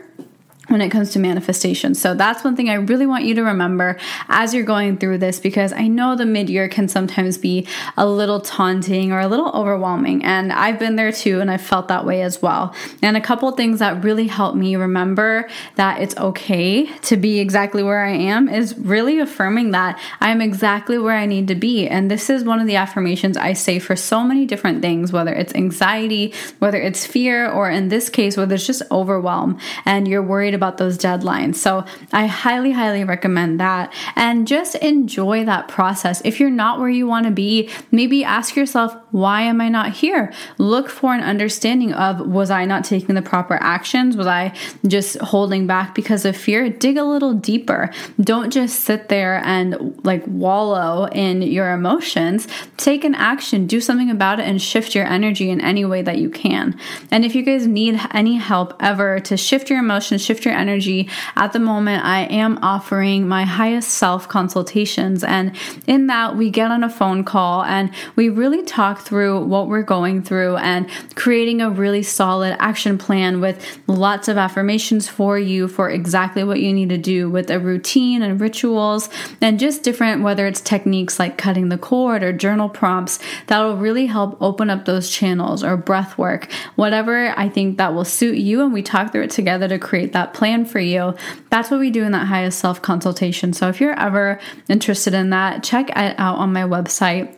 when 0.70 0.82
it 0.82 0.90
comes 0.90 1.12
to 1.12 1.20
manifestation. 1.20 1.96
So 1.96 2.14
that's 2.14 2.44
one 2.44 2.56
thing 2.56 2.70
I 2.70 2.76
really 2.76 3.06
want 3.06 3.26
you 3.26 3.36
to 3.36 3.44
remember 3.44 3.98
as 4.28 4.54
you're 4.54 4.64
going 4.64 4.98
through 4.98 5.18
this 5.18 5.40
because 5.40 5.74
I 5.74 5.88
know 5.88 6.16
the 6.16 6.26
mid 6.26 6.50
year 6.50 6.70
can 6.70 6.88
sometimes 6.88 7.38
be 7.38 7.68
a 7.98 8.08
little 8.08 8.40
taunting 8.40 9.12
or 9.12 9.20
a 9.20 9.28
little 9.28 9.50
overwhelming. 9.50 10.24
And 10.24 10.54
I've 10.54 10.80
been 10.80 10.96
there 10.96 11.12
too, 11.12 11.42
and 11.42 11.50
I 11.50 11.58
felt 11.58 11.88
that 11.88 12.06
way 12.06 12.22
as 12.22 12.42
well. 12.42 12.74
And 13.02 13.18
a 13.18 13.22
couple 13.22 13.52
things 13.52 13.80
that 13.80 14.04
really 14.04 14.28
help 14.28 14.56
me 14.56 14.76
remember 14.76 15.50
that 15.76 16.02
it's 16.02 16.16
okay 16.18 16.86
to 16.86 17.18
be 17.18 17.40
exactly 17.40 17.84
where 17.84 18.04
I 18.04 18.12
am 18.12 18.48
is 18.48 18.78
really 18.78 19.20
affirming 19.20 19.72
that 19.72 20.00
I 20.22 20.30
am 20.30 20.42
exactly 20.42 20.98
where 20.98 21.16
I 21.16 21.26
need 21.26 21.48
to 21.48 21.56
be. 21.56 21.88
And 21.88 22.10
this 22.10 22.30
is 22.30 22.44
one 22.44 22.60
of 22.60 22.68
the 22.68 22.76
affirmations 22.76 23.38
I 23.38 23.54
say 23.54 23.80
for 23.80 23.96
so 23.96 24.24
many 24.24 24.46
different 24.46 24.82
things, 24.82 25.12
whether 25.12 25.34
it's 25.34 25.54
anxiety, 25.56 26.34
whether 26.60 26.80
it's 26.80 27.06
fear, 27.06 27.50
or 27.50 27.70
in 27.70 27.90
this 27.90 28.10
case, 28.10 28.38
whether 28.38 28.56
it's 28.56 28.68
just 28.68 28.84
overwhelm 28.92 29.58
and 29.86 30.08
you're 30.08 30.24
worried 30.24 30.54
about 30.60 30.78
those 30.78 30.98
deadlines. 30.98 31.56
So 31.56 31.86
I 32.12 32.28
highly, 32.28 32.72
highly 32.72 33.06
recommend 33.06 33.62
that. 33.62 33.94
And 34.18 34.46
just 34.46 34.76
enjoy 34.76 35.46
that 35.46 35.70
process. 35.70 36.22
If 36.26 36.42
you're 36.42 36.50
not 36.50 36.80
where 36.80 36.90
you 36.90 37.08
want 37.08 37.26
to 37.28 37.32
be, 37.32 37.70
maybe 37.92 38.26
ask 38.26 38.58
yourself, 38.58 38.94
why 39.12 39.44
am 39.44 39.62
I 39.62 39.70
not 39.70 39.94
here? 39.94 40.34
Look 40.58 40.90
for 40.90 41.14
an 41.14 41.22
understanding 41.22 41.94
of 41.94 42.28
was 42.28 42.52
I 42.52 42.66
not 42.66 42.84
taking 42.84 43.16
the 43.16 43.22
proper 43.22 43.56
actions? 43.56 44.18
Was 44.18 44.28
I 44.28 44.54
just 44.86 45.18
holding 45.20 45.66
back 45.66 45.96
because 45.96 46.26
of 46.26 46.36
fear? 46.36 46.70
Dig 46.70 46.98
a 46.98 47.06
little 47.06 47.34
deeper. 47.34 47.90
Don't 48.20 48.52
just 48.52 48.82
sit 48.82 49.08
there 49.08 49.42
and 49.46 49.98
like 50.04 50.24
wallow 50.28 51.06
in 51.06 51.42
your 51.42 51.72
emotions. 51.72 52.48
Take 52.76 53.04
an 53.06 53.16
action, 53.16 53.66
do 53.66 53.80
something 53.80 54.10
about 54.10 54.42
it, 54.42 54.48
and 54.48 54.62
shift 54.62 54.94
your 54.94 55.06
energy 55.06 55.50
in 55.50 55.62
any 55.62 55.86
way 55.86 56.02
that 56.02 56.18
you 56.18 56.30
can. 56.30 56.78
And 57.12 57.24
if 57.24 57.36
you 57.36 57.44
guys 57.44 57.66
need 57.66 58.00
any 58.12 58.36
help 58.36 58.74
ever 58.80 59.20
to 59.22 59.38
shift 59.38 59.70
your 59.70 59.80
emotions, 59.80 60.24
shift 60.24 60.46
your 60.46 60.49
your 60.50 60.58
energy. 60.58 61.08
At 61.36 61.54
the 61.54 61.60
moment, 61.60 62.04
I 62.04 62.22
am 62.24 62.60
offering 62.62 63.28
my 63.28 63.44
highest 63.44 63.92
self 63.92 64.28
consultations. 64.28 65.24
And 65.24 65.56
in 65.88 66.08
that, 66.08 66.36
we 66.36 66.50
get 66.50 66.72
on 66.72 66.84
a 66.84 66.90
phone 66.90 67.24
call 67.24 67.64
and 67.64 67.92
we 68.16 68.30
really 68.30 68.64
talk 68.64 69.02
through 69.02 69.46
what 69.46 69.68
we're 69.68 69.84
going 69.84 70.24
through 70.24 70.58
and 70.58 70.90
creating 71.16 71.62
a 71.62 71.70
really 71.70 72.04
solid 72.04 72.58
action 72.60 72.98
plan 72.98 73.42
with 73.42 73.80
lots 73.88 74.28
of 74.28 74.38
affirmations 74.38 75.08
for 75.08 75.38
you 75.38 75.68
for 75.68 75.90
exactly 75.90 76.44
what 76.44 76.60
you 76.60 76.74
need 76.74 76.90
to 76.90 76.98
do 76.98 77.30
with 77.30 77.50
a 77.50 77.60
routine 77.60 78.22
and 78.22 78.42
rituals 78.42 79.10
and 79.42 79.60
just 79.60 79.84
different, 79.84 80.24
whether 80.24 80.48
it's 80.48 80.62
techniques 80.62 81.20
like 81.20 81.38
cutting 81.38 81.70
the 81.70 81.78
cord 81.78 82.24
or 82.24 82.34
journal 82.34 82.70
prompts 82.70 83.20
that 83.48 83.60
will 83.60 83.78
really 83.78 84.08
help 84.08 84.38
open 84.42 84.70
up 84.70 84.86
those 84.86 85.10
channels 85.10 85.64
or 85.64 85.78
breath 85.78 86.18
work, 86.18 86.52
whatever 86.76 87.34
I 87.38 87.50
think 87.50 87.78
that 87.78 87.94
will 87.94 88.06
suit 88.06 88.38
you. 88.38 88.62
And 88.64 88.74
we 88.74 88.82
talk 88.82 89.12
through 89.12 89.24
it 89.24 89.32
together 89.32 89.68
to 89.68 89.78
create 89.78 90.14
that 90.14 90.34
plan 90.40 90.66
for 90.66 90.80
you. 90.80 91.14
That's 91.50 91.70
what 91.70 91.80
we 91.80 91.92
do 91.92 92.04
in 92.04 92.14
that 92.14 92.28
highest 92.28 92.60
self 92.60 92.82
consultation. 92.82 93.54
So 93.54 93.68
if 93.68 93.80
you're 93.80 94.00
ever 94.00 94.40
interested 94.70 95.14
in 95.14 95.30
that, 95.30 95.64
check 95.64 95.90
it 95.90 96.16
out 96.18 96.38
on 96.38 96.54
my 96.54 96.64
website 96.64 97.36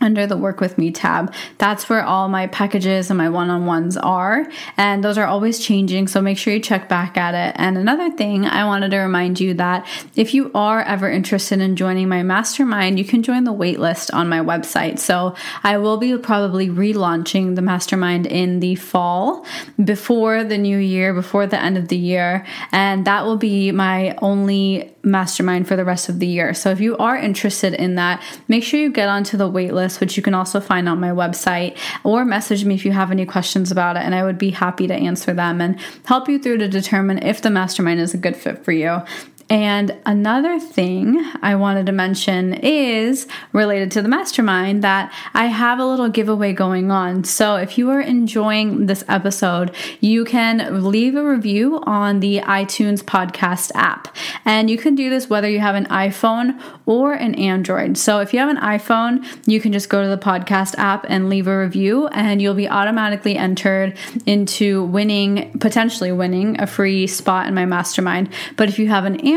under 0.00 0.26
the 0.26 0.36
work 0.36 0.60
with 0.60 0.78
me 0.78 0.90
tab. 0.90 1.32
That's 1.58 1.88
where 1.88 2.04
all 2.04 2.28
my 2.28 2.46
packages 2.46 3.10
and 3.10 3.18
my 3.18 3.28
one 3.28 3.50
on 3.50 3.66
ones 3.66 3.96
are. 3.96 4.46
And 4.76 5.02
those 5.02 5.18
are 5.18 5.26
always 5.26 5.58
changing. 5.58 6.08
So 6.08 6.20
make 6.20 6.38
sure 6.38 6.52
you 6.52 6.60
check 6.60 6.88
back 6.88 7.16
at 7.16 7.34
it. 7.34 7.56
And 7.58 7.76
another 7.76 8.10
thing, 8.10 8.46
I 8.46 8.64
wanted 8.64 8.90
to 8.90 8.98
remind 8.98 9.40
you 9.40 9.54
that 9.54 9.86
if 10.14 10.34
you 10.34 10.50
are 10.54 10.82
ever 10.82 11.10
interested 11.10 11.60
in 11.60 11.76
joining 11.76 12.08
my 12.08 12.22
mastermind, 12.22 12.98
you 12.98 13.04
can 13.04 13.22
join 13.22 13.44
the 13.44 13.52
waitlist 13.52 14.12
on 14.12 14.28
my 14.28 14.40
website. 14.40 14.98
So 14.98 15.34
I 15.62 15.78
will 15.78 15.96
be 15.96 16.16
probably 16.18 16.68
relaunching 16.68 17.54
the 17.54 17.62
mastermind 17.62 18.26
in 18.26 18.60
the 18.60 18.74
fall 18.74 19.44
before 19.82 20.44
the 20.44 20.58
new 20.58 20.78
year, 20.78 21.14
before 21.14 21.46
the 21.46 21.60
end 21.60 21.78
of 21.78 21.88
the 21.88 21.96
year. 21.96 22.46
And 22.72 23.06
that 23.06 23.24
will 23.24 23.36
be 23.36 23.72
my 23.72 24.16
only 24.22 24.94
mastermind 25.02 25.68
for 25.68 25.76
the 25.76 25.84
rest 25.84 26.08
of 26.08 26.18
the 26.18 26.26
year. 26.26 26.52
So 26.52 26.70
if 26.70 26.80
you 26.80 26.96
are 26.96 27.16
interested 27.16 27.74
in 27.74 27.94
that, 27.94 28.22
make 28.48 28.64
sure 28.64 28.80
you 28.80 28.90
get 28.90 29.08
onto 29.08 29.36
the 29.36 29.50
waitlist, 29.50 29.85
which 30.00 30.16
you 30.16 30.22
can 30.22 30.34
also 30.34 30.60
find 30.60 30.88
on 30.88 31.00
my 31.00 31.10
website, 31.10 31.76
or 32.04 32.24
message 32.24 32.64
me 32.64 32.74
if 32.74 32.84
you 32.84 32.92
have 32.92 33.10
any 33.10 33.24
questions 33.24 33.70
about 33.70 33.96
it, 33.96 34.02
and 34.02 34.14
I 34.14 34.24
would 34.24 34.38
be 34.38 34.50
happy 34.50 34.86
to 34.86 34.94
answer 34.94 35.32
them 35.32 35.60
and 35.60 35.78
help 36.04 36.28
you 36.28 36.38
through 36.38 36.58
to 36.58 36.68
determine 36.68 37.18
if 37.22 37.42
the 37.42 37.50
mastermind 37.50 38.00
is 38.00 38.14
a 38.14 38.18
good 38.18 38.36
fit 38.36 38.64
for 38.64 38.72
you. 38.72 39.02
And 39.48 39.96
another 40.04 40.58
thing 40.58 41.24
I 41.40 41.54
wanted 41.54 41.86
to 41.86 41.92
mention 41.92 42.54
is 42.54 43.28
related 43.52 43.92
to 43.92 44.02
the 44.02 44.08
mastermind 44.08 44.82
that 44.82 45.12
I 45.34 45.46
have 45.46 45.78
a 45.78 45.86
little 45.86 46.08
giveaway 46.08 46.52
going 46.52 46.90
on. 46.90 47.22
So 47.22 47.54
if 47.54 47.78
you 47.78 47.88
are 47.90 48.00
enjoying 48.00 48.86
this 48.86 49.04
episode, 49.06 49.72
you 50.00 50.24
can 50.24 50.90
leave 50.90 51.14
a 51.14 51.24
review 51.24 51.80
on 51.84 52.18
the 52.18 52.40
iTunes 52.40 53.04
podcast 53.04 53.70
app. 53.76 54.16
And 54.44 54.68
you 54.68 54.76
can 54.76 54.96
do 54.96 55.10
this 55.10 55.30
whether 55.30 55.48
you 55.48 55.60
have 55.60 55.76
an 55.76 55.86
iPhone 55.86 56.60
or 56.84 57.12
an 57.12 57.36
Android. 57.36 57.96
So 57.96 58.18
if 58.18 58.32
you 58.32 58.40
have 58.40 58.48
an 58.48 58.56
iPhone, 58.56 59.24
you 59.46 59.60
can 59.60 59.72
just 59.72 59.88
go 59.88 60.02
to 60.02 60.08
the 60.08 60.18
podcast 60.18 60.74
app 60.76 61.06
and 61.08 61.28
leave 61.28 61.46
a 61.46 61.56
review, 61.56 62.08
and 62.08 62.42
you'll 62.42 62.54
be 62.54 62.68
automatically 62.68 63.36
entered 63.36 63.96
into 64.26 64.82
winning, 64.86 65.56
potentially 65.60 66.10
winning 66.10 66.60
a 66.60 66.66
free 66.66 67.06
spot 67.06 67.46
in 67.46 67.54
my 67.54 67.64
mastermind. 67.64 68.28
But 68.56 68.68
if 68.68 68.80
you 68.80 68.88
have 68.88 69.04
an 69.04 69.14
Android, 69.20 69.35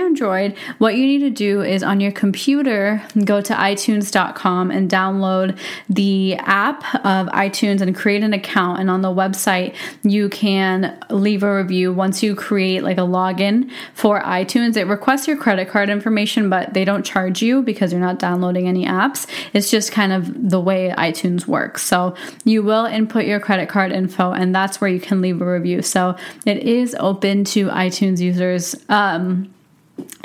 what 0.78 0.96
you 0.96 1.06
need 1.06 1.20
to 1.20 1.30
do 1.30 1.62
is 1.62 1.84
on 1.84 2.00
your 2.00 2.12
computer, 2.12 3.02
go 3.26 3.42
to 3.42 3.54
itunes.com 3.54 4.72
and 4.72 4.90
download 4.90 5.58
the 5.90 6.36
app 6.36 6.84
of 7.06 7.28
iTunes 7.28 7.82
and 7.82 7.96
create 7.96 8.24
an 8.24 8.34
account. 8.34 8.80
And 8.80 8.90
on 8.90 9.02
the 9.02 9.10
website, 9.10 9.76
you 10.04 10.30
can 10.30 10.98
leave 11.10 11.44
a 11.44 11.56
review 11.56 11.94
once 11.94 12.24
you 12.24 12.36
create 12.36 12.84
like 12.84 12.98
a 12.98 13.02
login 13.02 13.70
for 13.94 14.22
iTunes. 14.22 14.78
It 14.78 14.86
requests 14.86 15.28
your 15.28 15.38
credit 15.38 15.70
card 15.70 15.90
information, 15.90 16.50
but 16.50 16.74
they 16.74 16.86
don't 16.86 17.06
charge 17.06 17.42
you 17.42 17.62
because 17.62 17.92
you're 17.92 18.02
not 18.02 18.20
downloading 18.20 18.68
any 18.68 18.86
apps. 18.86 19.28
It's 19.54 19.70
just 19.70 19.92
kind 19.92 20.14
of 20.14 20.50
the 20.50 20.60
way 20.60 20.94
iTunes 20.98 21.48
works. 21.48 21.84
So 21.84 22.16
you 22.44 22.64
will 22.64 22.86
input 22.86 23.26
your 23.26 23.40
credit 23.40 23.70
card 23.70 23.92
info, 23.92 24.32
and 24.32 24.54
that's 24.54 24.82
where 24.82 24.90
you 24.90 25.00
can 25.00 25.22
leave 25.22 25.42
a 25.42 25.52
review. 25.52 25.82
So 25.82 26.16
it 26.46 26.58
is 26.58 26.96
open 27.00 27.44
to 27.46 27.68
iTunes 27.70 28.20
users. 28.20 28.76
Um, 28.90 29.54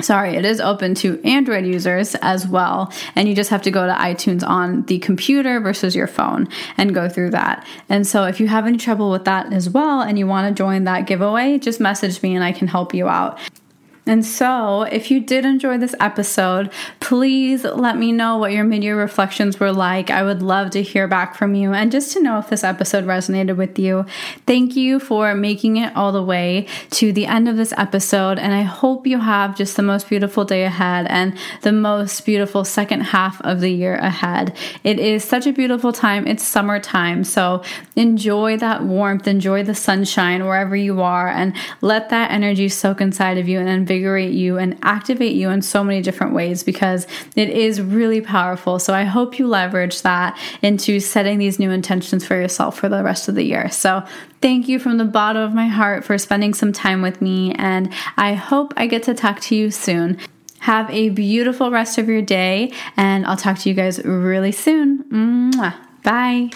Sorry, 0.01 0.35
it 0.35 0.45
is 0.45 0.59
open 0.59 0.95
to 0.95 1.21
Android 1.23 1.65
users 1.65 2.15
as 2.15 2.47
well. 2.47 2.91
And 3.15 3.27
you 3.27 3.35
just 3.35 3.49
have 3.49 3.61
to 3.63 3.71
go 3.71 3.85
to 3.85 3.93
iTunes 3.93 4.47
on 4.47 4.83
the 4.83 4.99
computer 4.99 5.59
versus 5.59 5.95
your 5.95 6.07
phone 6.07 6.47
and 6.77 6.93
go 6.93 7.09
through 7.09 7.31
that. 7.31 7.65
And 7.89 8.05
so 8.05 8.25
if 8.25 8.39
you 8.39 8.47
have 8.47 8.65
any 8.65 8.77
trouble 8.77 9.11
with 9.11 9.25
that 9.25 9.51
as 9.53 9.69
well 9.69 10.01
and 10.01 10.19
you 10.19 10.27
want 10.27 10.47
to 10.47 10.57
join 10.57 10.83
that 10.83 11.07
giveaway, 11.07 11.59
just 11.59 11.79
message 11.79 12.21
me 12.21 12.35
and 12.35 12.43
I 12.43 12.51
can 12.51 12.67
help 12.67 12.93
you 12.93 13.07
out. 13.07 13.39
And 14.07 14.23
so, 14.23 14.83
if 14.83 15.09
you 15.09 15.19
did 15.19 15.45
enjoy 15.45 15.79
this 15.79 15.95
episode, 15.99 16.71
please 16.99 17.63
let 17.63 17.97
me 17.97 18.11
know 18.11 18.37
what 18.37 18.51
your 18.51 18.63
mid 18.63 18.83
year 18.83 18.99
reflections 18.99 19.59
were 19.59 19.71
like. 19.71 20.11
I 20.11 20.21
would 20.21 20.43
love 20.43 20.69
to 20.71 20.83
hear 20.83 21.07
back 21.07 21.35
from 21.35 21.55
you 21.55 21.73
and 21.73 21.91
just 21.91 22.13
to 22.13 22.21
know 22.21 22.37
if 22.37 22.49
this 22.49 22.63
episode 22.63 23.05
resonated 23.05 23.57
with 23.57 23.79
you. 23.79 24.05
Thank 24.45 24.75
you 24.75 24.99
for 24.99 25.33
making 25.33 25.77
it 25.77 25.95
all 25.95 26.11
the 26.11 26.21
way 26.21 26.67
to 26.91 27.11
the 27.11 27.25
end 27.25 27.49
of 27.49 27.57
this 27.57 27.73
episode. 27.77 28.37
And 28.37 28.53
I 28.53 28.61
hope 28.61 29.07
you 29.07 29.19
have 29.19 29.57
just 29.57 29.75
the 29.75 29.81
most 29.81 30.07
beautiful 30.07 30.45
day 30.45 30.65
ahead 30.65 31.07
and 31.09 31.35
the 31.63 31.71
most 31.71 32.25
beautiful 32.25 32.63
second 32.63 33.01
half 33.01 33.41
of 33.41 33.59
the 33.59 33.71
year 33.71 33.95
ahead. 33.95 34.55
It 34.83 34.99
is 34.99 35.23
such 35.23 35.47
a 35.47 35.53
beautiful 35.53 35.91
time. 35.91 36.27
It's 36.27 36.45
summertime. 36.45 37.23
So, 37.23 37.63
enjoy 37.95 38.57
that 38.57 38.83
warmth, 38.83 39.27
enjoy 39.27 39.63
the 39.63 39.73
sunshine 39.73 40.45
wherever 40.45 40.75
you 40.75 41.01
are, 41.01 41.27
and 41.27 41.55
let 41.81 42.09
that 42.09 42.29
energy 42.29 42.69
soak 42.69 43.01
inside 43.01 43.39
of 43.39 43.47
you 43.47 43.59
and 43.59 43.69
invigorate 43.95 44.33
you 44.33 44.57
and 44.57 44.77
activate 44.83 45.35
you 45.35 45.49
in 45.49 45.61
so 45.61 45.83
many 45.83 46.01
different 46.01 46.33
ways 46.33 46.63
because 46.63 47.07
it 47.35 47.49
is 47.49 47.81
really 47.81 48.19
powerful. 48.19 48.77
So 48.77 48.93
I 48.93 49.03
hope 49.03 49.39
you 49.39 49.47
leverage 49.47 50.01
that 50.01 50.37
into 50.61 50.99
setting 50.99 51.37
these 51.37 51.59
new 51.59 51.71
intentions 51.71 52.25
for 52.25 52.35
yourself 52.35 52.77
for 52.77 52.89
the 52.89 53.03
rest 53.03 53.29
of 53.29 53.35
the 53.35 53.43
year. 53.43 53.69
So 53.71 54.03
thank 54.41 54.67
you 54.67 54.79
from 54.79 54.97
the 54.97 55.05
bottom 55.05 55.41
of 55.41 55.53
my 55.53 55.67
heart 55.67 56.03
for 56.03 56.17
spending 56.17 56.53
some 56.53 56.73
time 56.73 57.01
with 57.01 57.21
me, 57.21 57.53
and 57.53 57.93
I 58.17 58.33
hope 58.33 58.73
I 58.75 58.87
get 58.87 59.03
to 59.03 59.13
talk 59.13 59.39
to 59.41 59.55
you 59.55 59.71
soon. 59.71 60.19
Have 60.59 60.89
a 60.89 61.09
beautiful 61.09 61.71
rest 61.71 61.97
of 61.97 62.09
your 62.09 62.21
day, 62.21 62.73
and 62.97 63.25
I'll 63.25 63.37
talk 63.37 63.59
to 63.59 63.69
you 63.69 63.75
guys 63.75 64.03
really 64.03 64.51
soon. 64.51 65.03
Mwah. 65.05 65.75
Bye 66.03 66.49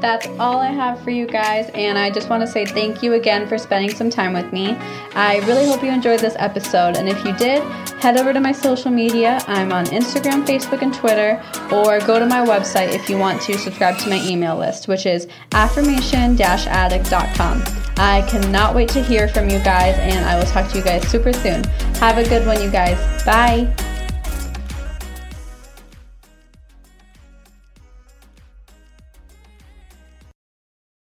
that's 0.00 0.26
all 0.38 0.58
I 0.58 0.70
have 0.70 1.02
for 1.02 1.10
you 1.10 1.26
guys, 1.26 1.70
and 1.74 1.98
I 1.98 2.10
just 2.10 2.28
want 2.28 2.42
to 2.42 2.46
say 2.46 2.66
thank 2.66 3.02
you 3.02 3.14
again 3.14 3.46
for 3.46 3.58
spending 3.58 3.90
some 3.90 4.10
time 4.10 4.32
with 4.32 4.52
me. 4.52 4.76
I 5.14 5.38
really 5.46 5.66
hope 5.66 5.82
you 5.82 5.90
enjoyed 5.90 6.20
this 6.20 6.36
episode, 6.38 6.96
and 6.96 7.08
if 7.08 7.24
you 7.24 7.32
did, 7.36 7.62
head 8.00 8.16
over 8.18 8.32
to 8.32 8.40
my 8.40 8.52
social 8.52 8.90
media. 8.90 9.40
I'm 9.46 9.72
on 9.72 9.86
Instagram, 9.86 10.46
Facebook, 10.46 10.82
and 10.82 10.92
Twitter, 10.94 11.42
or 11.72 12.00
go 12.00 12.18
to 12.18 12.26
my 12.26 12.44
website 12.44 12.92
if 12.92 13.08
you 13.08 13.18
want 13.18 13.40
to 13.42 13.56
subscribe 13.58 13.98
to 13.98 14.10
my 14.10 14.22
email 14.26 14.56
list, 14.56 14.88
which 14.88 15.06
is 15.06 15.28
affirmation 15.52 16.40
addict.com. 16.40 17.62
I 17.98 18.26
cannot 18.28 18.74
wait 18.74 18.90
to 18.90 19.02
hear 19.02 19.28
from 19.28 19.48
you 19.48 19.58
guys, 19.60 19.96
and 19.98 20.24
I 20.24 20.38
will 20.38 20.46
talk 20.46 20.70
to 20.72 20.78
you 20.78 20.84
guys 20.84 21.08
super 21.08 21.32
soon. 21.32 21.64
Have 21.94 22.18
a 22.18 22.28
good 22.28 22.46
one, 22.46 22.60
you 22.60 22.70
guys. 22.70 22.98
Bye. 23.24 23.95